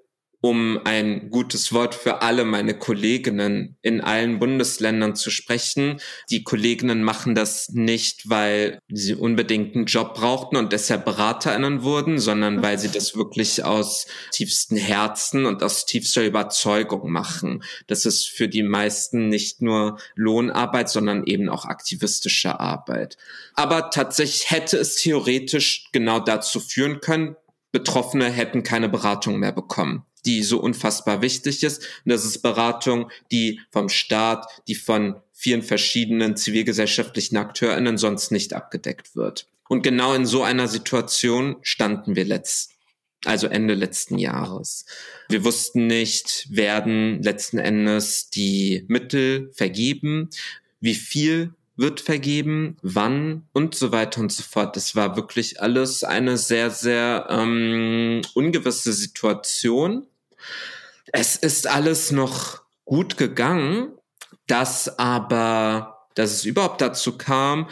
[0.45, 5.99] um ein gutes Wort für alle meine Kolleginnen in allen Bundesländern zu sprechen.
[6.29, 12.19] Die Kolleginnen machen das nicht, weil sie unbedingt einen Job brauchten und deshalb Beraterinnen wurden,
[12.19, 17.63] sondern weil sie das wirklich aus tiefstem Herzen und aus tiefster Überzeugung machen.
[17.87, 23.17] Das ist für die meisten nicht nur Lohnarbeit, sondern eben auch aktivistische Arbeit.
[23.55, 27.35] Aber tatsächlich hätte es theoretisch genau dazu führen können,
[27.71, 31.79] Betroffene hätten keine Beratung mehr bekommen die so unfassbar wichtig ist.
[32.05, 38.53] Und das ist Beratung, die vom Staat, die von vielen verschiedenen zivilgesellschaftlichen AkteurInnen sonst nicht
[38.53, 39.47] abgedeckt wird.
[39.67, 42.71] Und genau in so einer Situation standen wir letzt,
[43.25, 44.85] also Ende letzten Jahres.
[45.29, 50.29] Wir wussten nicht, werden letzten Endes die Mittel vergeben,
[50.79, 54.75] wie viel wird vergeben, wann und so weiter und so fort.
[54.75, 60.07] Das war wirklich alles eine sehr, sehr ähm, ungewisse Situation.
[61.17, 63.93] Es ist alles noch gut gegangen,
[64.47, 67.69] dass aber, dass es überhaupt dazu kam,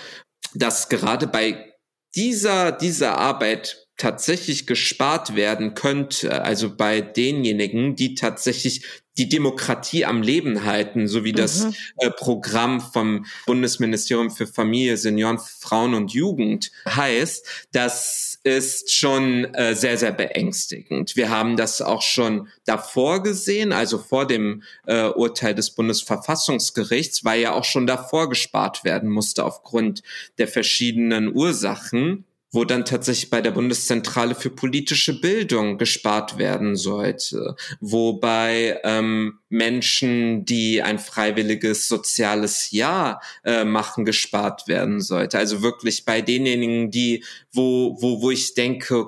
[0.53, 1.73] dass gerade bei
[2.15, 8.85] dieser, dieser Arbeit tatsächlich gespart werden könnte, also bei denjenigen, die tatsächlich
[9.17, 11.75] die Demokratie am Leben halten, so wie das mhm.
[11.97, 19.75] äh, Programm vom Bundesministerium für Familie, Senioren, Frauen und Jugend heißt, das ist schon äh,
[19.75, 21.15] sehr, sehr beängstigend.
[21.15, 27.41] Wir haben das auch schon davor gesehen, also vor dem äh, Urteil des Bundesverfassungsgerichts, weil
[27.41, 30.03] ja auch schon davor gespart werden musste aufgrund
[30.37, 37.55] der verschiedenen Ursachen wo dann tatsächlich bei der Bundeszentrale für politische Bildung gespart werden sollte,
[37.81, 45.39] wobei ähm, Menschen, die ein freiwilliges soziales Jahr äh, machen, gespart werden sollte.
[45.39, 49.07] Also wirklich bei denjenigen, die, wo, wo, wo ich denke,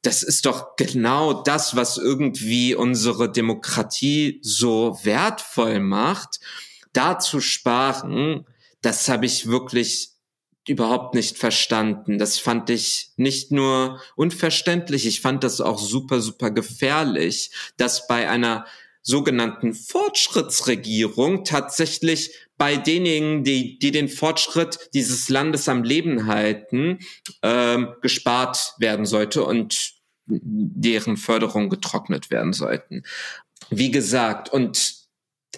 [0.00, 6.40] das ist doch genau das, was irgendwie unsere Demokratie so wertvoll macht,
[6.94, 8.46] da zu sparen,
[8.80, 10.13] das habe ich wirklich
[10.66, 12.18] überhaupt nicht verstanden.
[12.18, 18.28] Das fand ich nicht nur unverständlich, ich fand das auch super, super gefährlich, dass bei
[18.28, 18.66] einer
[19.02, 27.00] sogenannten Fortschrittsregierung tatsächlich bei denjenigen, die, die den Fortschritt dieses Landes am Leben halten,
[27.42, 29.92] ähm, gespart werden sollte und
[30.26, 33.02] deren Förderung getrocknet werden sollten.
[33.68, 35.04] Wie gesagt, und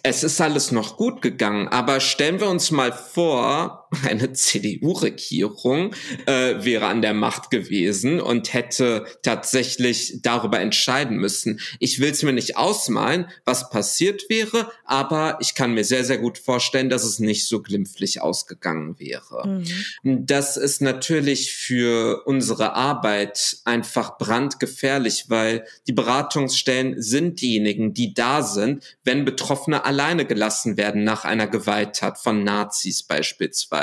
[0.03, 5.95] es ist alles noch gut gegangen, aber stellen wir uns mal vor, eine CDU-Regierung
[6.27, 11.61] äh, wäre an der Macht gewesen und hätte tatsächlich darüber entscheiden müssen.
[11.79, 16.19] Ich will es mir nicht ausmalen, was passiert wäre, aber ich kann mir sehr, sehr
[16.19, 19.63] gut vorstellen, dass es nicht so glimpflich ausgegangen wäre.
[20.03, 20.27] Mhm.
[20.27, 28.43] Das ist natürlich für unsere Arbeit einfach brandgefährlich, weil die Beratungsstellen sind diejenigen, die da
[28.43, 33.76] sind, wenn Betroffene alleine gelassen werden nach einer Gewalttat von Nazis beispielsweise.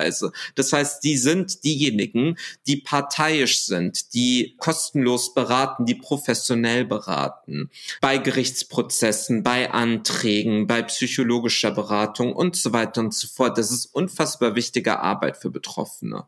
[0.55, 7.69] Das heißt, die sind diejenigen, die parteiisch sind, die kostenlos beraten, die professionell beraten.
[8.01, 13.57] Bei Gerichtsprozessen, bei Anträgen, bei psychologischer Beratung und so weiter und so fort.
[13.57, 16.25] Das ist unfassbar wichtige Arbeit für Betroffene.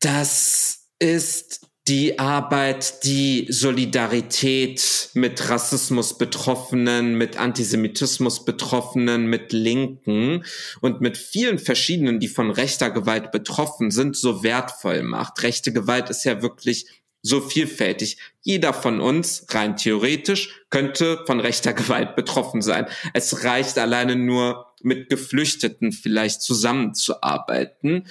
[0.00, 10.44] Das ist die Arbeit, die Solidarität mit Rassismus Betroffenen, mit Antisemitismus Betroffenen, mit Linken
[10.80, 15.42] und mit vielen verschiedenen, die von rechter Gewalt betroffen sind, so wertvoll macht.
[15.42, 16.86] Rechte Gewalt ist ja wirklich
[17.20, 18.16] so vielfältig.
[18.42, 22.86] Jeder von uns, rein theoretisch, könnte von rechter Gewalt betroffen sein.
[23.12, 28.06] Es reicht alleine nur, mit Geflüchteten vielleicht zusammenzuarbeiten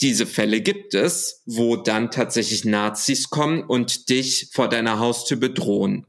[0.00, 6.06] diese Fälle gibt es, wo dann tatsächlich Nazis kommen und dich vor deiner Haustür bedrohen.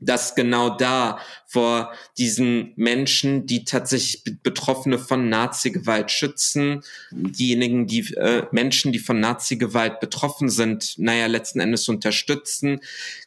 [0.00, 6.82] Dass genau da vor diesen Menschen, die tatsächlich Betroffene von Nazi-Gewalt schützen,
[7.12, 12.80] diejenigen, die äh, Menschen, die von Nazi-Gewalt betroffen sind, naja, letzten Endes unterstützen,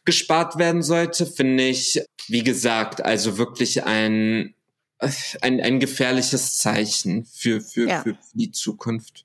[0.04, 4.54] gespart werden sollte, finde ich, wie gesagt, also wirklich ein,
[5.40, 8.02] ein, ein gefährliches Zeichen für, für, ja.
[8.02, 9.24] für die Zukunft.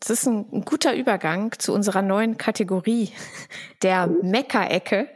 [0.00, 3.12] Das ist ein, ein guter Übergang zu unserer neuen Kategorie
[3.82, 5.08] der Meckerecke.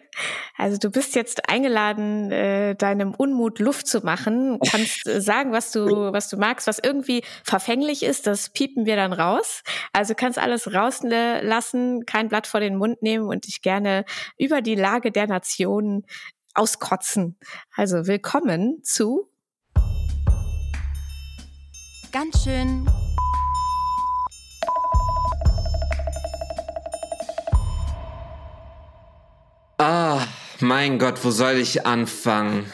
[0.57, 4.59] Also du bist jetzt eingeladen, äh, deinem Unmut Luft zu machen.
[4.69, 8.97] Kannst äh, sagen, was du, was du magst, was irgendwie verfänglich ist, das piepen wir
[8.97, 9.63] dann raus.
[9.93, 14.05] Also kannst alles rauslassen, kein Blatt vor den Mund nehmen und dich gerne
[14.37, 16.05] über die Lage der Nation
[16.55, 17.39] auskotzen.
[17.75, 19.31] Also willkommen zu
[22.13, 22.87] ganz schön
[30.63, 32.67] mein Gott, wo soll ich anfangen?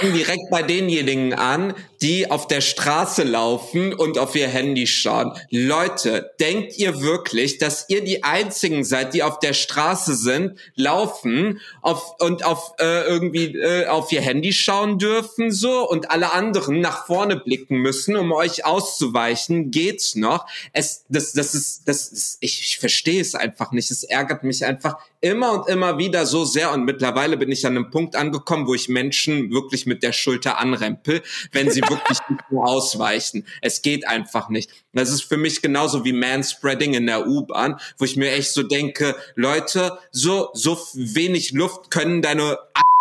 [0.00, 5.32] direkt bei denjenigen an, die auf der Straße laufen und auf ihr Handy schauen.
[5.50, 11.60] Leute, denkt ihr wirklich, dass ihr die einzigen seid, die auf der Straße sind, laufen
[11.82, 16.80] auf, und auf äh, irgendwie äh, auf ihr Handy schauen dürfen so und alle anderen
[16.80, 19.70] nach vorne blicken müssen, um euch auszuweichen?
[19.70, 20.46] Geht's noch?
[20.72, 23.90] Es das das ist das ist, ich, ich verstehe es einfach nicht.
[23.90, 27.76] Es ärgert mich einfach immer und immer wieder so sehr und mittlerweile bin ich an
[27.76, 32.50] einem Punkt angekommen, wo ich Menschen wirklich mit der Schulter anrempel, wenn sie wirklich nicht
[32.50, 33.46] nur ausweichen.
[33.62, 34.70] Es geht einfach nicht.
[34.92, 38.64] Das ist für mich genauso wie Manspreading in der U-Bahn, wo ich mir echt so
[38.64, 42.58] denke, Leute, so, so wenig Luft können deine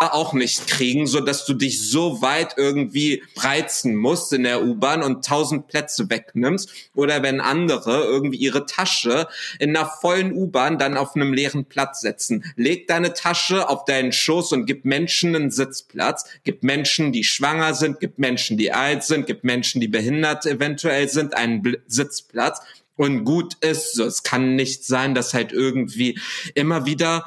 [0.10, 5.04] auch nicht kriegen, so dass du dich so weit irgendwie reizen musst in der U-Bahn
[5.04, 6.70] und tausend Plätze wegnimmst.
[6.96, 9.28] Oder wenn andere irgendwie ihre Tasche
[9.60, 12.44] in einer vollen U-Bahn dann auf einem leeren Platz setzen.
[12.56, 16.26] Leg deine Tasche auf deinen Schoß und gib Menschen einen Sitzplatz.
[16.44, 21.08] Gib Menschen, die schwanger sind, gib Menschen, die alt sind, gib Menschen, die behindert eventuell
[21.10, 22.62] sind, einen Bl Sitzplatz
[22.96, 23.94] und gut ist.
[23.94, 26.20] So, es kann nicht sein, dass halt irgendwie
[26.54, 27.26] immer wieder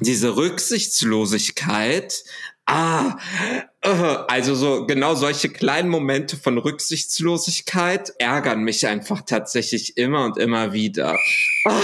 [0.00, 2.24] diese Rücksichtslosigkeit
[2.68, 3.16] Ah,
[3.80, 3.90] äh,
[4.26, 10.72] also so genau solche kleinen Momente von Rücksichtslosigkeit ärgern mich einfach tatsächlich immer und immer
[10.72, 11.16] wieder.
[11.64, 11.70] Ah.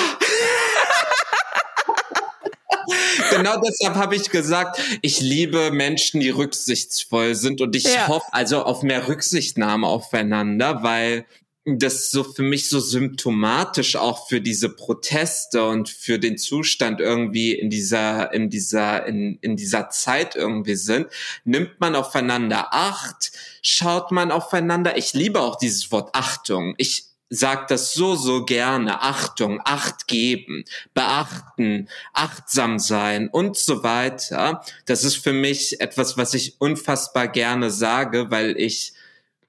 [3.31, 8.09] genau deshalb habe ich gesagt, ich liebe Menschen, die rücksichtsvoll sind und ich ja.
[8.09, 11.27] hoffe also auf mehr Rücksichtnahme aufeinander, weil
[11.65, 17.53] das so für mich so symptomatisch auch für diese Proteste und für den Zustand irgendwie
[17.53, 21.07] in dieser in dieser in, in dieser Zeit irgendwie sind.
[21.45, 23.33] Nimmt man aufeinander Acht?
[23.63, 24.97] Schaut man aufeinander?
[24.97, 26.75] Ich liebe auch dieses Wort Achtung.
[26.79, 29.01] Ich sag das so so gerne.
[29.01, 34.65] Achtung Acht geben beachten achtsam sein und so weiter.
[34.87, 38.95] Das ist für mich etwas was ich unfassbar gerne sage weil ich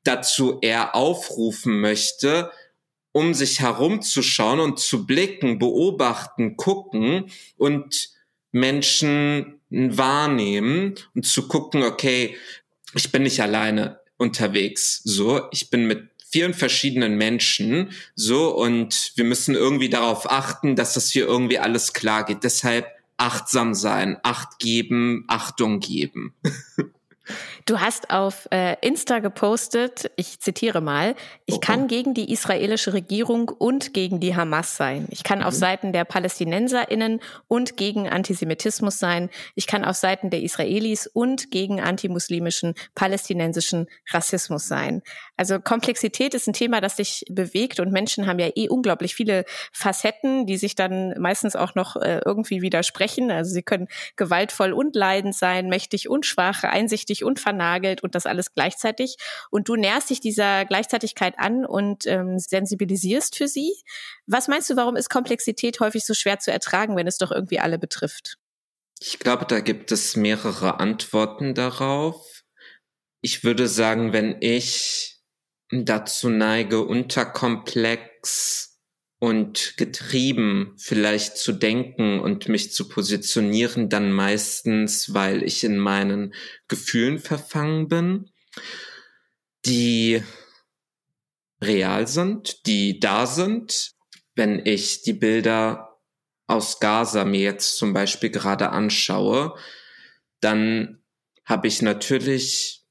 [0.04, 2.52] dazu eher aufrufen möchte,
[3.12, 8.10] um sich herumzuschauen und zu blicken, beobachten, gucken und
[8.52, 12.36] Menschen wahrnehmen und zu gucken, okay,
[12.96, 19.24] ich bin nicht alleine unterwegs, so, ich bin mit vielen verschiedenen Menschen, so, und wir
[19.24, 22.44] müssen irgendwie darauf achten, dass das hier irgendwie alles klar geht.
[22.44, 22.88] Deshalb
[23.18, 26.34] achtsam sein, Acht geben, Achtung geben.
[27.66, 31.66] Du hast auf äh, Insta gepostet, ich zitiere mal, ich okay.
[31.68, 35.08] kann gegen die israelische Regierung und gegen die Hamas sein.
[35.12, 35.46] Ich kann mhm.
[35.46, 39.30] auf Seiten der PalästinenserInnen und gegen Antisemitismus sein.
[39.56, 45.02] Ich kann auf Seiten der Israelis und gegen antimuslimischen, palästinensischen Rassismus sein.
[45.38, 49.46] Also Komplexität ist ein Thema, das sich bewegt und Menschen haben ja eh unglaublich viele
[49.72, 53.32] Facetten, die sich dann meistens auch noch äh, irgendwie widersprechen.
[53.32, 58.26] Also sie können gewaltvoll und leidend sein, mächtig und schwach, einsichtig und vernagelt und das
[58.26, 59.18] alles gleichzeitig.
[59.52, 63.74] Und du näherst dich dieser Gleichzeitigkeit an und ähm, sensibilisierst für sie.
[64.26, 67.60] Was meinst du, warum ist Komplexität häufig so schwer zu ertragen, wenn es doch irgendwie
[67.60, 68.38] alle betrifft?
[69.00, 72.44] Ich glaube, da gibt es mehrere Antworten darauf.
[73.22, 75.20] Ich würde sagen, wenn ich
[75.72, 78.73] dazu neige, unterkomplex
[79.24, 86.34] und getrieben vielleicht zu denken und mich zu positionieren, dann meistens, weil ich in meinen
[86.68, 88.34] Gefühlen verfangen bin,
[89.66, 90.22] die
[91.64, 93.94] real sind, die da sind.
[94.36, 96.02] Wenn ich die Bilder
[96.48, 99.58] aus Gaza mir jetzt zum Beispiel gerade anschaue,
[100.42, 101.02] dann
[101.46, 102.83] habe ich natürlich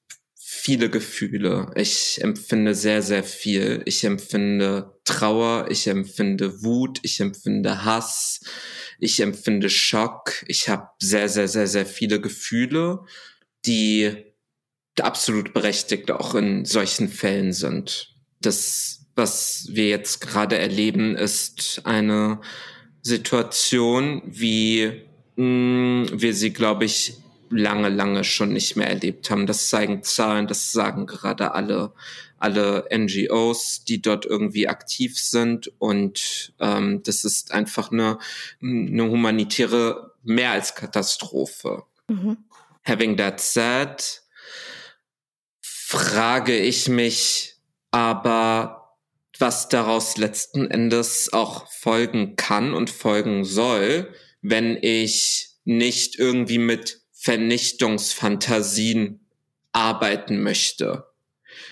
[0.62, 1.72] viele Gefühle.
[1.74, 3.82] Ich empfinde sehr, sehr viel.
[3.84, 8.40] Ich empfinde Trauer, ich empfinde Wut, ich empfinde Hass,
[9.00, 10.44] ich empfinde Schock.
[10.46, 13.00] Ich habe sehr, sehr, sehr, sehr viele Gefühle,
[13.66, 14.14] die
[15.00, 18.14] absolut berechtigt auch in solchen Fällen sind.
[18.40, 22.40] Das, was wir jetzt gerade erleben, ist eine
[23.00, 27.14] Situation, wie mh, mm, wir sie, glaube ich,
[27.52, 29.46] lange, lange schon nicht mehr erlebt haben.
[29.46, 31.92] Das zeigen Zahlen, das sagen gerade alle,
[32.38, 35.72] alle NGOs, die dort irgendwie aktiv sind.
[35.78, 38.18] Und ähm, das ist einfach eine,
[38.62, 41.84] eine humanitäre mehr als Katastrophe.
[42.08, 42.38] Mhm.
[42.84, 44.22] Having that said,
[45.60, 47.56] frage ich mich
[47.90, 48.96] aber,
[49.38, 57.01] was daraus letzten Endes auch folgen kann und folgen soll, wenn ich nicht irgendwie mit
[57.22, 59.20] Vernichtungsfantasien
[59.70, 61.06] arbeiten möchte.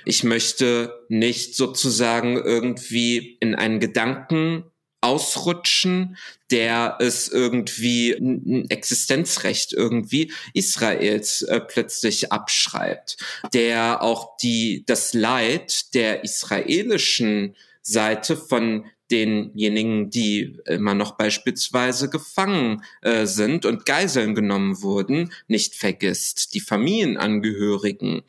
[0.04, 4.64] Ich möchte nicht sozusagen irgendwie in einen Gedanken
[5.00, 6.16] ausrutschen,
[6.52, 13.16] der es irgendwie ein Existenzrecht irgendwie Israels äh, plötzlich abschreibt,
[13.52, 22.82] der auch die das Leid der israelischen Seite von denjenigen, die immer noch beispielsweise gefangen
[23.02, 26.54] äh, sind und Geiseln genommen wurden, nicht vergisst.
[26.54, 28.22] Die Familienangehörigen,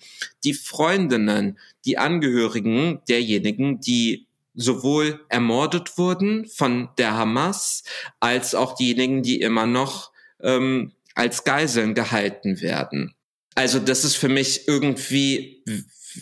[0.44, 7.84] die Freundinnen, die Angehörigen derjenigen, die sowohl ermordet wurden von der Hamas,
[8.20, 13.14] als auch diejenigen, die immer noch ähm, als Geiseln gehalten werden.
[13.55, 15.64] Also das ist für mich irgendwie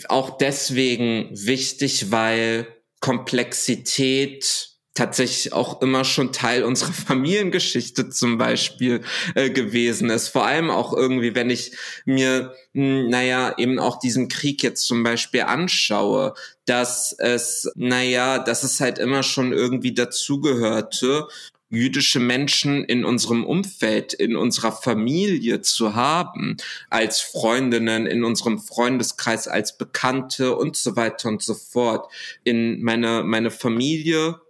[0.08, 2.68] auch deswegen wichtig, weil
[3.00, 4.70] Komplexität
[5.00, 9.02] tatsächlich auch immer schon Teil unserer Familiengeschichte zum Beispiel
[9.36, 10.28] äh, gewesen ist.
[10.28, 11.72] Vor allem auch irgendwie, wenn ich
[12.06, 16.34] mir, hm, naja, eben auch diesen Krieg jetzt zum Beispiel anschaue,
[16.66, 21.28] dass es, naja, dass es halt immer schon irgendwie dazugehörte,
[21.70, 26.58] jüdische Menschen in unserem Umfeld, in unserer Familie zu haben,
[26.90, 32.12] als Freundinnen, in unserem Freundeskreis, als Bekannte und so weiter und so fort.
[32.44, 34.42] In meine, meine Familie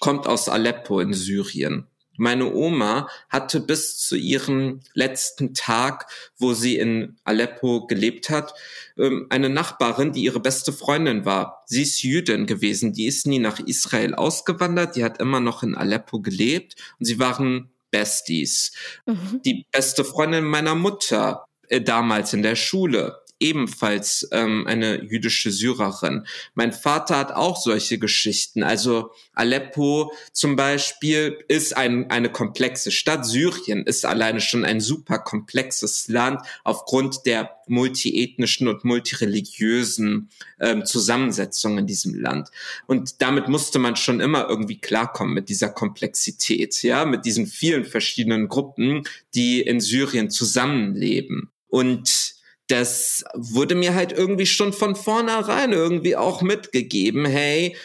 [0.00, 1.86] kommt aus Aleppo in Syrien.
[2.16, 8.54] Meine Oma hatte bis zu ihrem letzten Tag, wo sie in Aleppo gelebt hat,
[8.96, 11.64] ähm, eine Nachbarin, die ihre beste Freundin war.
[11.66, 15.74] Sie ist Jüdin gewesen, die ist nie nach Israel ausgewandert, die hat immer noch in
[15.74, 18.72] Aleppo gelebt und sie waren Besties.
[19.06, 19.40] Mhm.
[19.44, 26.26] Die beste Freundin meiner Mutter äh, damals in der Schule ebenfalls ähm, eine jüdische Syrerin.
[26.54, 28.62] Mein Vater hat auch solche Geschichten.
[28.62, 33.26] Also Aleppo zum Beispiel ist ein, eine komplexe Stadt.
[33.26, 40.30] Syrien ist alleine schon ein super komplexes Land aufgrund der multiethnischen und multireligiösen
[40.60, 42.48] ähm, Zusammensetzung in diesem Land.
[42.86, 47.84] Und damit musste man schon immer irgendwie klarkommen mit dieser Komplexität, ja, mit diesen vielen
[47.84, 49.02] verschiedenen Gruppen,
[49.34, 51.50] die in Syrien zusammenleben.
[51.68, 52.33] Und
[52.68, 57.76] das wurde mir halt irgendwie schon von vornherein irgendwie auch mitgegeben, hey,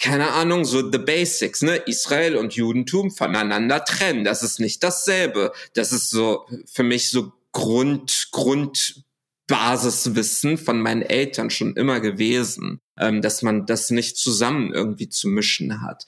[0.00, 1.76] keine Ahnung, so the basics, ne?
[1.76, 4.24] Israel und Judentum voneinander trennen.
[4.24, 5.52] Das ist nicht dasselbe.
[5.74, 13.22] Das ist so für mich so Grund, Grundbasiswissen von meinen Eltern schon immer gewesen, ähm,
[13.22, 16.06] dass man das nicht zusammen irgendwie zu mischen hat.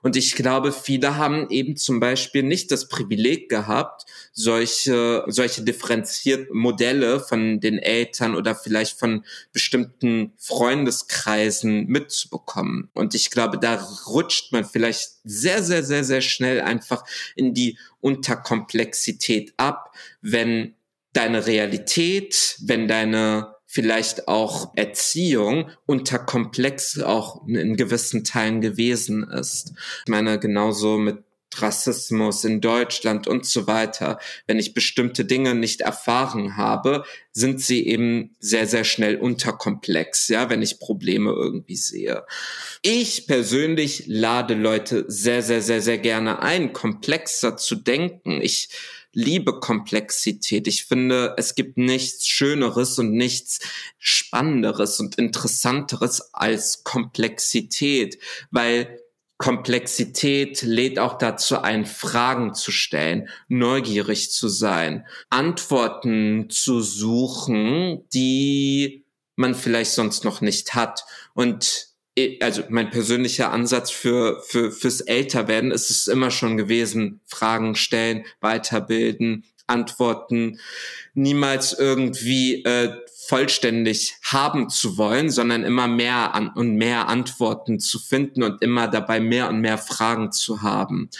[0.00, 6.56] Und ich glaube, viele haben eben zum Beispiel nicht das Privileg gehabt, solche, solche differenzierten
[6.56, 12.90] Modelle von den Eltern oder vielleicht von bestimmten Freundeskreisen mitzubekommen.
[12.94, 13.74] Und ich glaube, da
[14.06, 17.02] rutscht man vielleicht sehr, sehr, sehr, sehr schnell einfach
[17.34, 20.74] in die Unterkomplexität ab, wenn
[21.12, 29.74] deine Realität, wenn deine vielleicht auch Erziehung unter Komplex auch in gewissen Teilen gewesen ist.
[30.04, 31.18] Ich meine, genauso mit
[31.54, 34.18] Rassismus in Deutschland und so weiter.
[34.46, 40.50] Wenn ich bestimmte Dinge nicht erfahren habe, sind sie eben sehr, sehr schnell unterkomplex, ja,
[40.50, 42.24] wenn ich Probleme irgendwie sehe.
[42.82, 48.40] Ich persönlich lade Leute sehr, sehr, sehr, sehr gerne ein, komplexer zu denken.
[48.42, 48.68] Ich
[49.18, 50.68] liebe Komplexität.
[50.68, 53.58] Ich finde, es gibt nichts Schöneres und nichts
[53.98, 58.18] Spannenderes und Interessanteres als Komplexität,
[58.52, 59.00] weil
[59.36, 69.04] Komplexität lädt auch dazu ein, Fragen zu stellen, neugierig zu sein, Antworten zu suchen, die
[69.34, 71.04] man vielleicht sonst noch nicht hat.
[71.34, 71.87] Und
[72.40, 78.24] also mein persönlicher Ansatz für, für fürs Älterwerden ist es immer schon gewesen, Fragen stellen,
[78.40, 80.58] weiterbilden, Antworten,
[81.14, 82.94] niemals irgendwie äh,
[83.26, 88.88] vollständig haben zu wollen, sondern immer mehr an und mehr Antworten zu finden und immer
[88.88, 91.10] dabei mehr und mehr Fragen zu haben.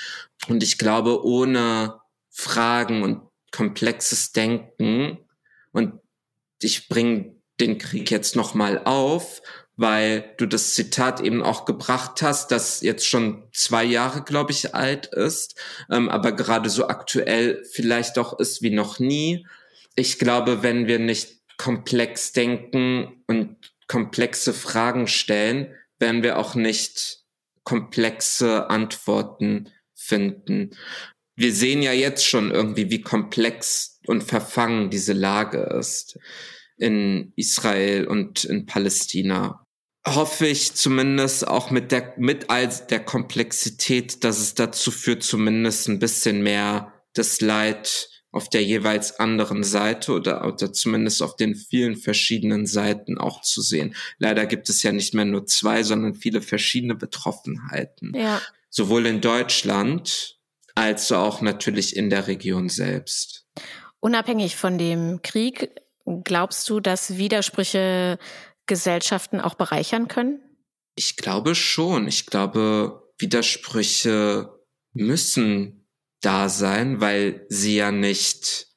[0.49, 5.19] Und ich glaube, ohne Fragen und komplexes Denken
[5.73, 6.01] und
[6.63, 9.43] ich bringe den Krieg jetzt noch mal auf
[9.79, 14.75] weil du das Zitat eben auch gebracht hast, das jetzt schon zwei Jahre, glaube ich,
[14.75, 15.55] alt ist,
[15.89, 19.47] ähm, aber gerade so aktuell vielleicht auch ist wie noch nie.
[19.95, 23.57] Ich glaube, wenn wir nicht komplex denken und
[23.87, 27.21] komplexe Fragen stellen, werden wir auch nicht
[27.63, 30.71] komplexe Antworten finden.
[31.37, 36.19] Wir sehen ja jetzt schon irgendwie, wie komplex und verfangen diese Lage ist
[36.79, 39.65] in Israel und in Palästina
[40.07, 45.89] hoffe ich zumindest auch mit der, mit all der Komplexität, dass es dazu führt, zumindest
[45.89, 51.55] ein bisschen mehr das Leid auf der jeweils anderen Seite oder, oder zumindest auf den
[51.55, 53.95] vielen verschiedenen Seiten auch zu sehen.
[54.19, 58.13] Leider gibt es ja nicht mehr nur zwei, sondern viele verschiedene Betroffenheiten.
[58.15, 58.41] Ja.
[58.69, 60.39] Sowohl in Deutschland
[60.75, 63.47] als auch natürlich in der Region selbst.
[64.01, 65.71] Unabhängig von dem Krieg,
[66.23, 68.19] glaubst du, dass Widersprüche
[68.69, 70.41] Gesellschaften auch bereichern können?
[70.95, 72.07] Ich glaube schon.
[72.07, 74.51] Ich glaube, Widersprüche
[74.93, 75.89] müssen
[76.21, 78.69] da sein, weil sie ja nicht,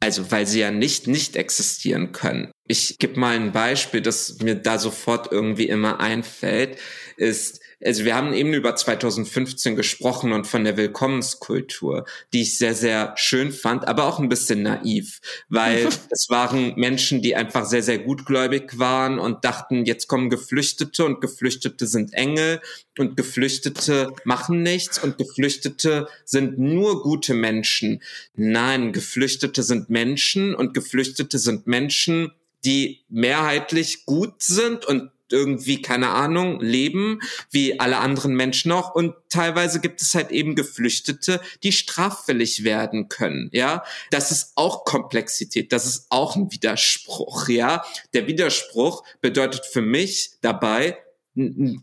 [0.00, 2.50] also weil sie ja nicht nicht existieren können.
[2.66, 6.78] Ich gebe mal ein Beispiel, das mir da sofort irgendwie immer einfällt,
[7.16, 12.74] ist also wir haben eben über 2015 gesprochen und von der Willkommenskultur, die ich sehr,
[12.74, 17.82] sehr schön fand, aber auch ein bisschen naiv, weil es waren Menschen, die einfach sehr,
[17.82, 22.60] sehr gutgläubig waren und dachten, jetzt kommen Geflüchtete und Geflüchtete sind Engel
[22.98, 28.02] und Geflüchtete machen nichts und Geflüchtete sind nur gute Menschen.
[28.34, 32.32] Nein, Geflüchtete sind Menschen und Geflüchtete sind Menschen,
[32.64, 37.20] die mehrheitlich gut sind und irgendwie, keine Ahnung, leben,
[37.50, 38.94] wie alle anderen Menschen auch.
[38.94, 43.84] Und teilweise gibt es halt eben Geflüchtete, die straffällig werden können, ja.
[44.10, 47.84] Das ist auch Komplexität, das ist auch ein Widerspruch, ja.
[48.14, 50.98] Der Widerspruch bedeutet für mich dabei,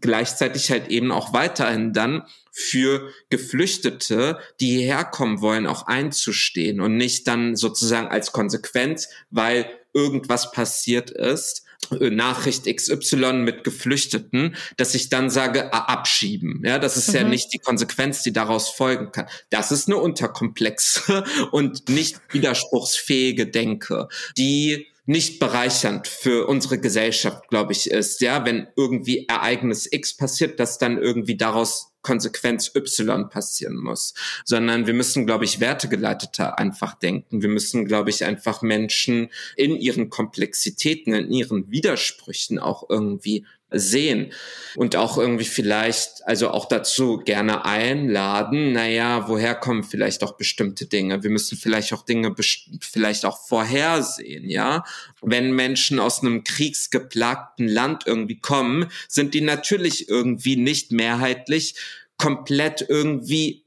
[0.01, 6.97] gleichzeitig halt eben auch weiterhin dann für Geflüchtete, die hierher kommen wollen, auch einzustehen und
[6.97, 11.65] nicht dann sozusagen als Konsequenz, weil irgendwas passiert ist,
[11.99, 16.61] äh, Nachricht XY mit Geflüchteten, dass ich dann sage, abschieben.
[16.63, 17.15] Ja, das ist mhm.
[17.15, 19.27] ja nicht die Konsequenz, die daraus folgen kann.
[19.49, 27.73] Das ist eine unterkomplexe und nicht widerspruchsfähige Denke, die nicht bereichernd für unsere Gesellschaft, glaube
[27.73, 28.21] ich, ist.
[28.21, 34.13] Ja, wenn irgendwie Ereignis X passiert, dass dann irgendwie daraus Konsequenz Y passieren muss,
[34.45, 37.41] sondern wir müssen, glaube ich, wertegeleiteter einfach denken.
[37.41, 43.45] Wir müssen, glaube ich, einfach Menschen in ihren Komplexitäten, in ihren Widersprüchen auch irgendwie
[43.77, 44.33] sehen
[44.75, 50.85] und auch irgendwie vielleicht, also auch dazu gerne einladen, naja, woher kommen vielleicht auch bestimmte
[50.85, 51.23] Dinge?
[51.23, 52.35] Wir müssen vielleicht auch Dinge
[52.81, 54.83] vielleicht auch vorhersehen, ja?
[55.21, 61.75] Wenn Menschen aus einem kriegsgeplagten Land irgendwie kommen, sind die natürlich irgendwie nicht mehrheitlich
[62.17, 63.65] komplett irgendwie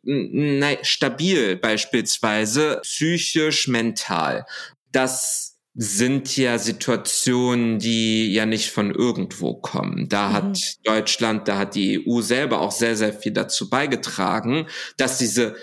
[0.82, 4.46] stabil, beispielsweise psychisch, mental.
[4.92, 5.47] Das
[5.80, 10.08] sind ja Situationen, die ja nicht von irgendwo kommen.
[10.08, 10.32] Da mhm.
[10.32, 14.66] hat Deutschland, da hat die EU selber auch sehr, sehr viel dazu beigetragen,
[14.96, 15.54] dass diese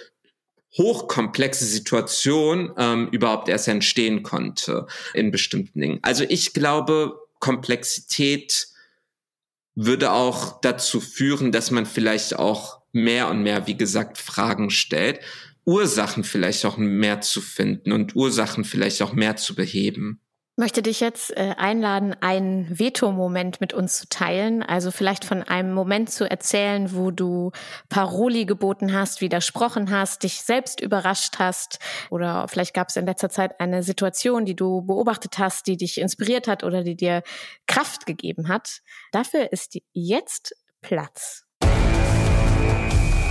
[0.77, 5.99] hochkomplexe Situation ähm, überhaupt erst entstehen konnte in bestimmten Dingen.
[6.01, 8.67] Also ich glaube, Komplexität
[9.75, 15.19] würde auch dazu führen, dass man vielleicht auch mehr und mehr, wie gesagt, Fragen stellt.
[15.65, 20.21] Ursachen vielleicht auch mehr zu finden und Ursachen vielleicht auch mehr zu beheben.
[20.57, 24.63] Ich möchte dich jetzt äh, einladen, einen Veto-Moment mit uns zu teilen.
[24.63, 27.51] Also vielleicht von einem Moment zu erzählen, wo du
[27.89, 31.79] Paroli geboten hast, widersprochen hast, dich selbst überrascht hast.
[32.09, 35.99] Oder vielleicht gab es in letzter Zeit eine Situation, die du beobachtet hast, die dich
[35.99, 37.21] inspiriert hat oder die dir
[37.67, 38.79] Kraft gegeben hat.
[39.11, 41.43] Dafür ist jetzt Platz.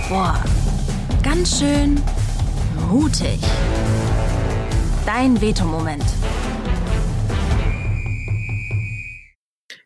[0.09, 0.43] Boah,
[1.23, 1.99] ganz schön
[2.75, 3.39] mutig.
[5.05, 6.03] Dein Veto-Moment.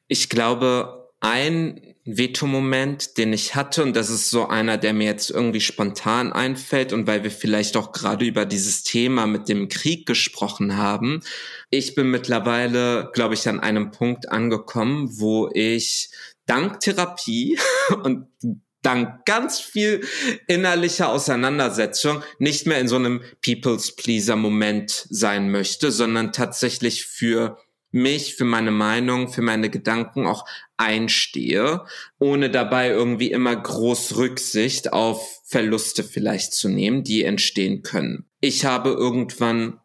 [0.07, 5.29] Ich glaube, ein Veto-Moment, den ich hatte, und das ist so einer, der mir jetzt
[5.29, 10.05] irgendwie spontan einfällt und weil wir vielleicht auch gerade über dieses Thema mit dem Krieg
[10.05, 11.21] gesprochen haben.
[11.69, 16.09] Ich bin mittlerweile, glaube ich, an einem Punkt angekommen, wo ich
[16.45, 17.59] dank Therapie
[18.03, 18.27] und
[18.81, 20.05] dank ganz viel
[20.47, 27.57] innerlicher Auseinandersetzung nicht mehr in so einem People's Pleaser Moment sein möchte, sondern tatsächlich für
[27.91, 30.45] mich, für meine Meinung, für meine Gedanken auch
[30.77, 31.85] einstehe,
[32.19, 38.25] ohne dabei irgendwie immer groß Rücksicht auf Verluste vielleicht zu nehmen, die entstehen können.
[38.39, 39.79] Ich habe irgendwann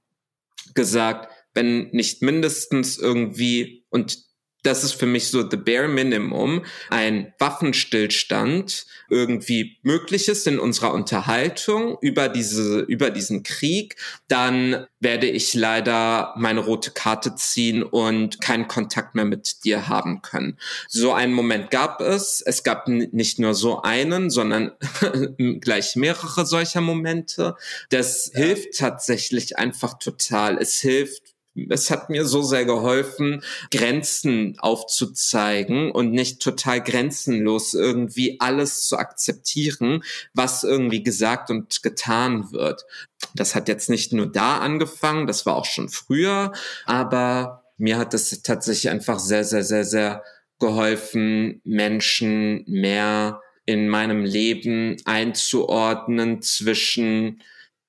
[0.74, 4.18] gesagt, wenn nicht mindestens irgendwie, und
[4.64, 10.92] das ist für mich so the bare minimum, ein Waffenstillstand irgendwie möglich ist in unserer
[10.92, 13.96] Unterhaltung über diese, über diesen Krieg,
[14.26, 20.22] dann werde ich leider meine rote Karte ziehen und keinen Kontakt mehr mit dir haben
[20.22, 20.58] können.
[20.88, 22.40] So einen Moment gab es.
[22.40, 24.72] Es gab nicht nur so einen, sondern
[25.60, 27.54] gleich mehrere solcher Momente.
[27.90, 28.40] Das ja.
[28.40, 30.56] hilft tatsächlich einfach total.
[30.58, 31.33] Es hilft
[31.70, 38.96] es hat mir so sehr geholfen, Grenzen aufzuzeigen und nicht total grenzenlos irgendwie alles zu
[38.96, 40.02] akzeptieren,
[40.32, 42.84] was irgendwie gesagt und getan wird.
[43.34, 46.52] Das hat jetzt nicht nur da angefangen, das war auch schon früher,
[46.86, 50.22] aber mir hat es tatsächlich einfach sehr, sehr, sehr, sehr
[50.58, 57.42] geholfen, Menschen mehr in meinem Leben einzuordnen zwischen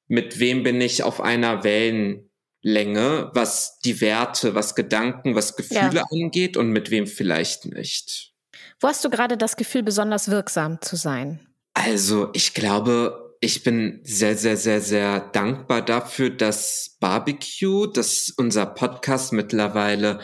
[0.08, 2.30] mit wem bin ich auf einer Wellen
[2.66, 6.06] Länge, was die Werte, was Gedanken, was Gefühle ja.
[6.12, 8.34] angeht und mit wem vielleicht nicht.
[8.80, 11.48] Wo hast du gerade das Gefühl, besonders wirksam zu sein?
[11.76, 18.66] Also, ich glaube, ich bin sehr, sehr, sehr, sehr dankbar dafür, dass Barbecue, dass unser
[18.66, 20.22] Podcast mittlerweile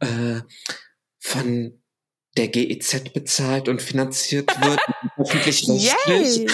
[0.00, 0.40] äh,
[1.18, 1.80] von
[2.36, 4.78] der GEZ bezahlt und finanziert wird,
[5.16, 6.52] hoffentlich rechtlich.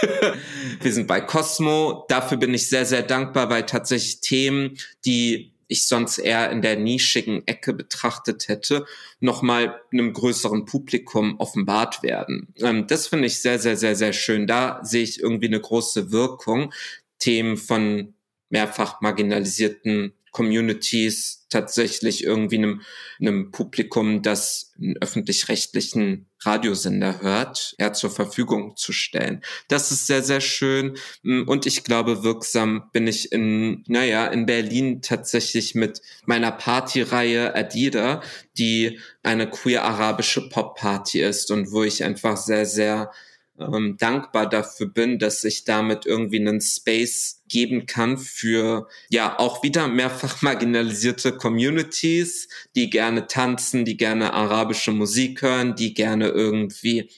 [0.80, 2.04] Wir sind bei Cosmo.
[2.08, 6.76] Dafür bin ich sehr, sehr dankbar, weil tatsächlich Themen, die ich sonst eher in der
[6.76, 8.86] nischigen Ecke betrachtet hätte,
[9.20, 12.54] nochmal einem größeren Publikum offenbart werden.
[12.56, 14.46] Ähm, das finde ich sehr, sehr, sehr, sehr schön.
[14.46, 16.72] Da sehe ich irgendwie eine große Wirkung,
[17.18, 18.14] Themen von
[18.48, 22.82] mehrfach marginalisierten Communities tatsächlich irgendwie einem,
[23.20, 29.42] einem Publikum, das einen öffentlich-rechtlichen Radiosender hört, er zur Verfügung zu stellen.
[29.68, 30.96] Das ist sehr, sehr schön.
[31.24, 38.22] Und ich glaube, wirksam bin ich in, naja, in Berlin tatsächlich mit meiner Partyreihe Adida,
[38.56, 43.10] die eine queer-arabische Pop-Party ist und wo ich einfach sehr, sehr
[43.58, 49.62] ähm, dankbar dafür bin, dass ich damit irgendwie einen Space geben kann für ja auch
[49.62, 57.10] wieder mehrfach marginalisierte Communities, die gerne tanzen, die gerne arabische Musik hören, die gerne irgendwie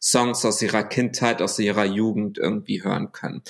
[0.00, 3.42] Songs aus ihrer Kindheit, aus ihrer Jugend irgendwie hören können.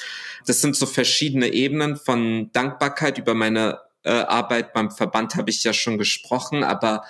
[0.47, 5.65] Das sind so verschiedene Ebenen von Dankbarkeit über meine äh, Arbeit beim Verband habe ich
[5.65, 7.05] ja schon gesprochen, aber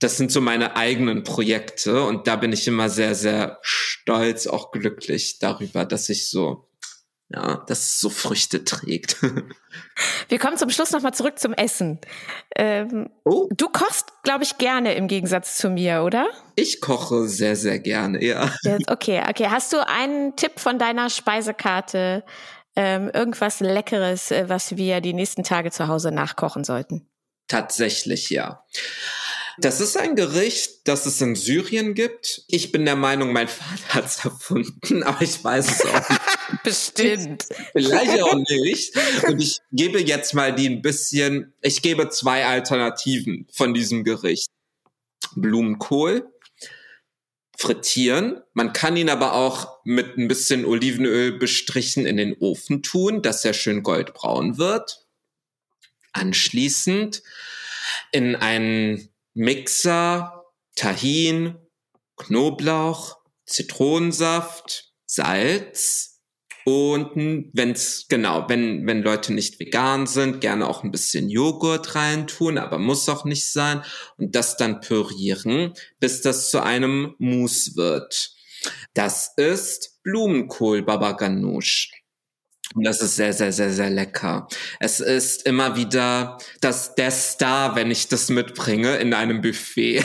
[0.00, 4.72] das sind so meine eigenen Projekte und da bin ich immer sehr, sehr stolz, auch
[4.72, 6.69] glücklich darüber, dass ich so,
[7.32, 9.16] ja, dass es so Früchte trägt.
[10.28, 12.00] Wir kommen zum Schluss nochmal zurück zum Essen.
[12.56, 13.48] Ähm, oh.
[13.56, 16.28] Du kochst, glaube ich, gerne im Gegensatz zu mir, oder?
[16.56, 18.52] Ich koche sehr, sehr gerne, ja.
[18.88, 19.46] Okay, okay.
[19.48, 22.24] Hast du einen Tipp von deiner Speisekarte?
[22.76, 27.08] Ähm, irgendwas Leckeres, äh, was wir die nächsten Tage zu Hause nachkochen sollten?
[27.48, 28.64] Tatsächlich, ja.
[29.60, 32.44] Das ist ein Gericht, das es in Syrien gibt.
[32.48, 36.20] Ich bin der Meinung, mein Vater hat es erfunden, aber ich weiß es auch nicht.
[36.64, 37.46] Bestimmt.
[37.72, 38.94] Vielleicht auch nicht.
[39.26, 44.48] Und ich gebe jetzt mal die ein bisschen, ich gebe zwei Alternativen von diesem Gericht.
[45.36, 46.32] Blumenkohl,
[47.56, 48.40] frittieren.
[48.54, 53.44] Man kann ihn aber auch mit ein bisschen Olivenöl bestrichen in den Ofen tun, dass
[53.44, 55.06] er schön goldbraun wird.
[56.12, 57.22] Anschließend
[58.10, 59.10] in einen
[59.40, 60.44] Mixer,
[60.76, 61.56] Tahin,
[62.18, 63.16] Knoblauch,
[63.46, 66.20] Zitronensaft, Salz
[66.66, 72.58] und wenn's genau, wenn wenn Leute nicht vegan sind, gerne auch ein bisschen Joghurt reintun,
[72.58, 73.82] aber muss auch nicht sein
[74.18, 78.34] und das dann pürieren, bis das zu einem Mousse wird.
[78.92, 81.99] Das ist Blumenkohl Baba Ganoush.
[82.74, 84.46] Und das ist sehr, sehr, sehr, sehr lecker.
[84.78, 90.04] Es ist immer wieder das, der Star, wenn ich das mitbringe in einem Buffet.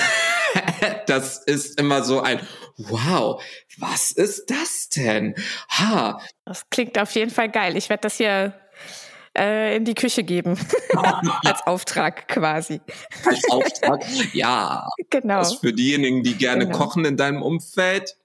[1.07, 2.39] das ist immer so ein,
[2.78, 3.43] wow,
[3.78, 5.36] was ist das denn?
[5.70, 6.20] Ha.
[6.45, 7.78] Das klingt auf jeden Fall geil.
[7.78, 8.53] Ich werde das hier
[9.38, 10.57] äh, in die Küche geben.
[11.43, 12.82] Als Auftrag quasi.
[13.26, 14.03] Als Auftrag?
[14.34, 14.88] Ja.
[15.11, 15.38] Genau.
[15.38, 16.78] Das für diejenigen, die gerne genau.
[16.78, 18.18] kochen in deinem Umfeld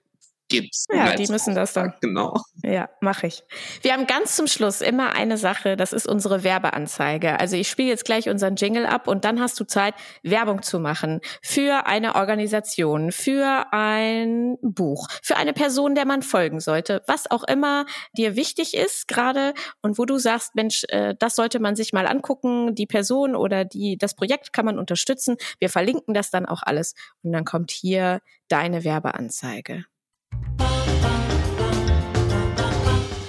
[0.50, 0.86] gibt's.
[0.92, 1.94] Ja, die müssen das dann.
[2.00, 2.36] Genau.
[2.62, 3.42] Ja, mache ich.
[3.80, 7.40] Wir haben ganz zum Schluss immer eine Sache, das ist unsere Werbeanzeige.
[7.40, 10.78] Also ich spiele jetzt gleich unseren Jingle ab und dann hast du Zeit, Werbung zu
[10.78, 17.30] machen für eine Organisation, für ein Buch, für eine Person, der man folgen sollte, was
[17.30, 17.86] auch immer
[18.16, 22.06] dir wichtig ist gerade und wo du sagst, Mensch, äh, das sollte man sich mal
[22.06, 25.36] angucken, die Person oder die das Projekt kann man unterstützen.
[25.58, 29.84] Wir verlinken das dann auch alles und dann kommt hier deine Werbeanzeige.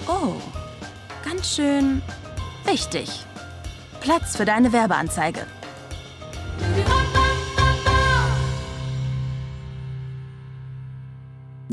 [0.07, 0.33] Oh,
[1.23, 2.01] ganz schön
[2.65, 3.25] wichtig.
[4.01, 5.45] Platz für deine Werbeanzeige.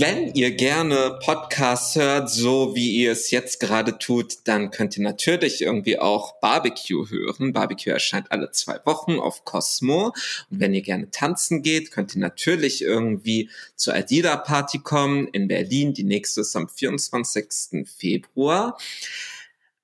[0.00, 5.02] Wenn ihr gerne Podcasts hört, so wie ihr es jetzt gerade tut, dann könnt ihr
[5.02, 7.52] natürlich irgendwie auch Barbecue hören.
[7.52, 10.14] Barbecue erscheint alle zwei Wochen auf Cosmo.
[10.52, 15.48] Und wenn ihr gerne tanzen geht, könnt ihr natürlich irgendwie zur Adida Party kommen in
[15.48, 15.94] Berlin.
[15.94, 17.84] Die nächste ist am 24.
[17.84, 18.78] Februar.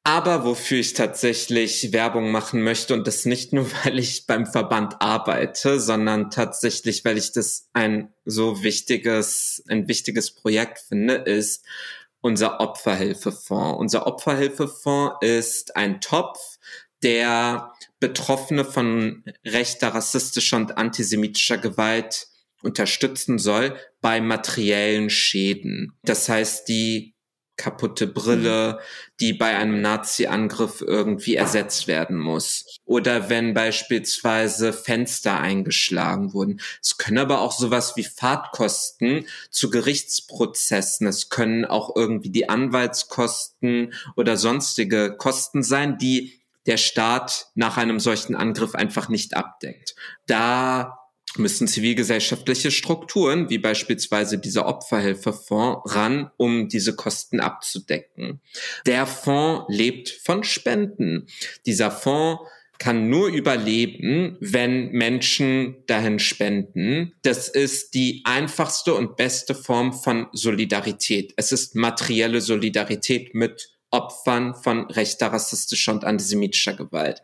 [0.07, 5.01] Aber wofür ich tatsächlich Werbung machen möchte und das nicht nur, weil ich beim Verband
[5.01, 11.65] arbeite, sondern tatsächlich, weil ich das ein so wichtiges, ein wichtiges Projekt finde, ist
[12.21, 13.79] unser Opferhilfefonds.
[13.79, 16.59] Unser Opferhilfefonds ist ein Topf,
[17.03, 22.29] der Betroffene von rechter, rassistischer und antisemitischer Gewalt
[22.63, 25.93] unterstützen soll bei materiellen Schäden.
[26.03, 27.14] Das heißt, die
[27.57, 28.81] kaputte Brille,
[29.21, 32.79] die bei einem Nazi-Angriff irgendwie ersetzt werden muss.
[32.85, 36.61] Oder wenn beispielsweise Fenster eingeschlagen wurden.
[36.83, 41.07] Es können aber auch sowas wie Fahrtkosten zu Gerichtsprozessen.
[41.07, 48.01] Es können auch irgendwie die Anwaltskosten oder sonstige Kosten sein, die der Staat nach einem
[48.01, 49.95] solchen Angriff einfach nicht abdeckt.
[50.27, 51.04] Da
[51.37, 58.41] müssen zivilgesellschaftliche Strukturen, wie beispielsweise dieser Opferhilfefonds, ran, um diese Kosten abzudecken.
[58.87, 61.27] Der Fonds lebt von Spenden.
[61.67, 62.43] Dieser Fonds
[62.79, 67.15] kann nur überleben, wenn Menschen dahin spenden.
[67.23, 71.33] Das ist die einfachste und beste Form von Solidarität.
[71.37, 77.23] Es ist materielle Solidarität mit Opfern von rechter, rassistischer und antisemitischer Gewalt.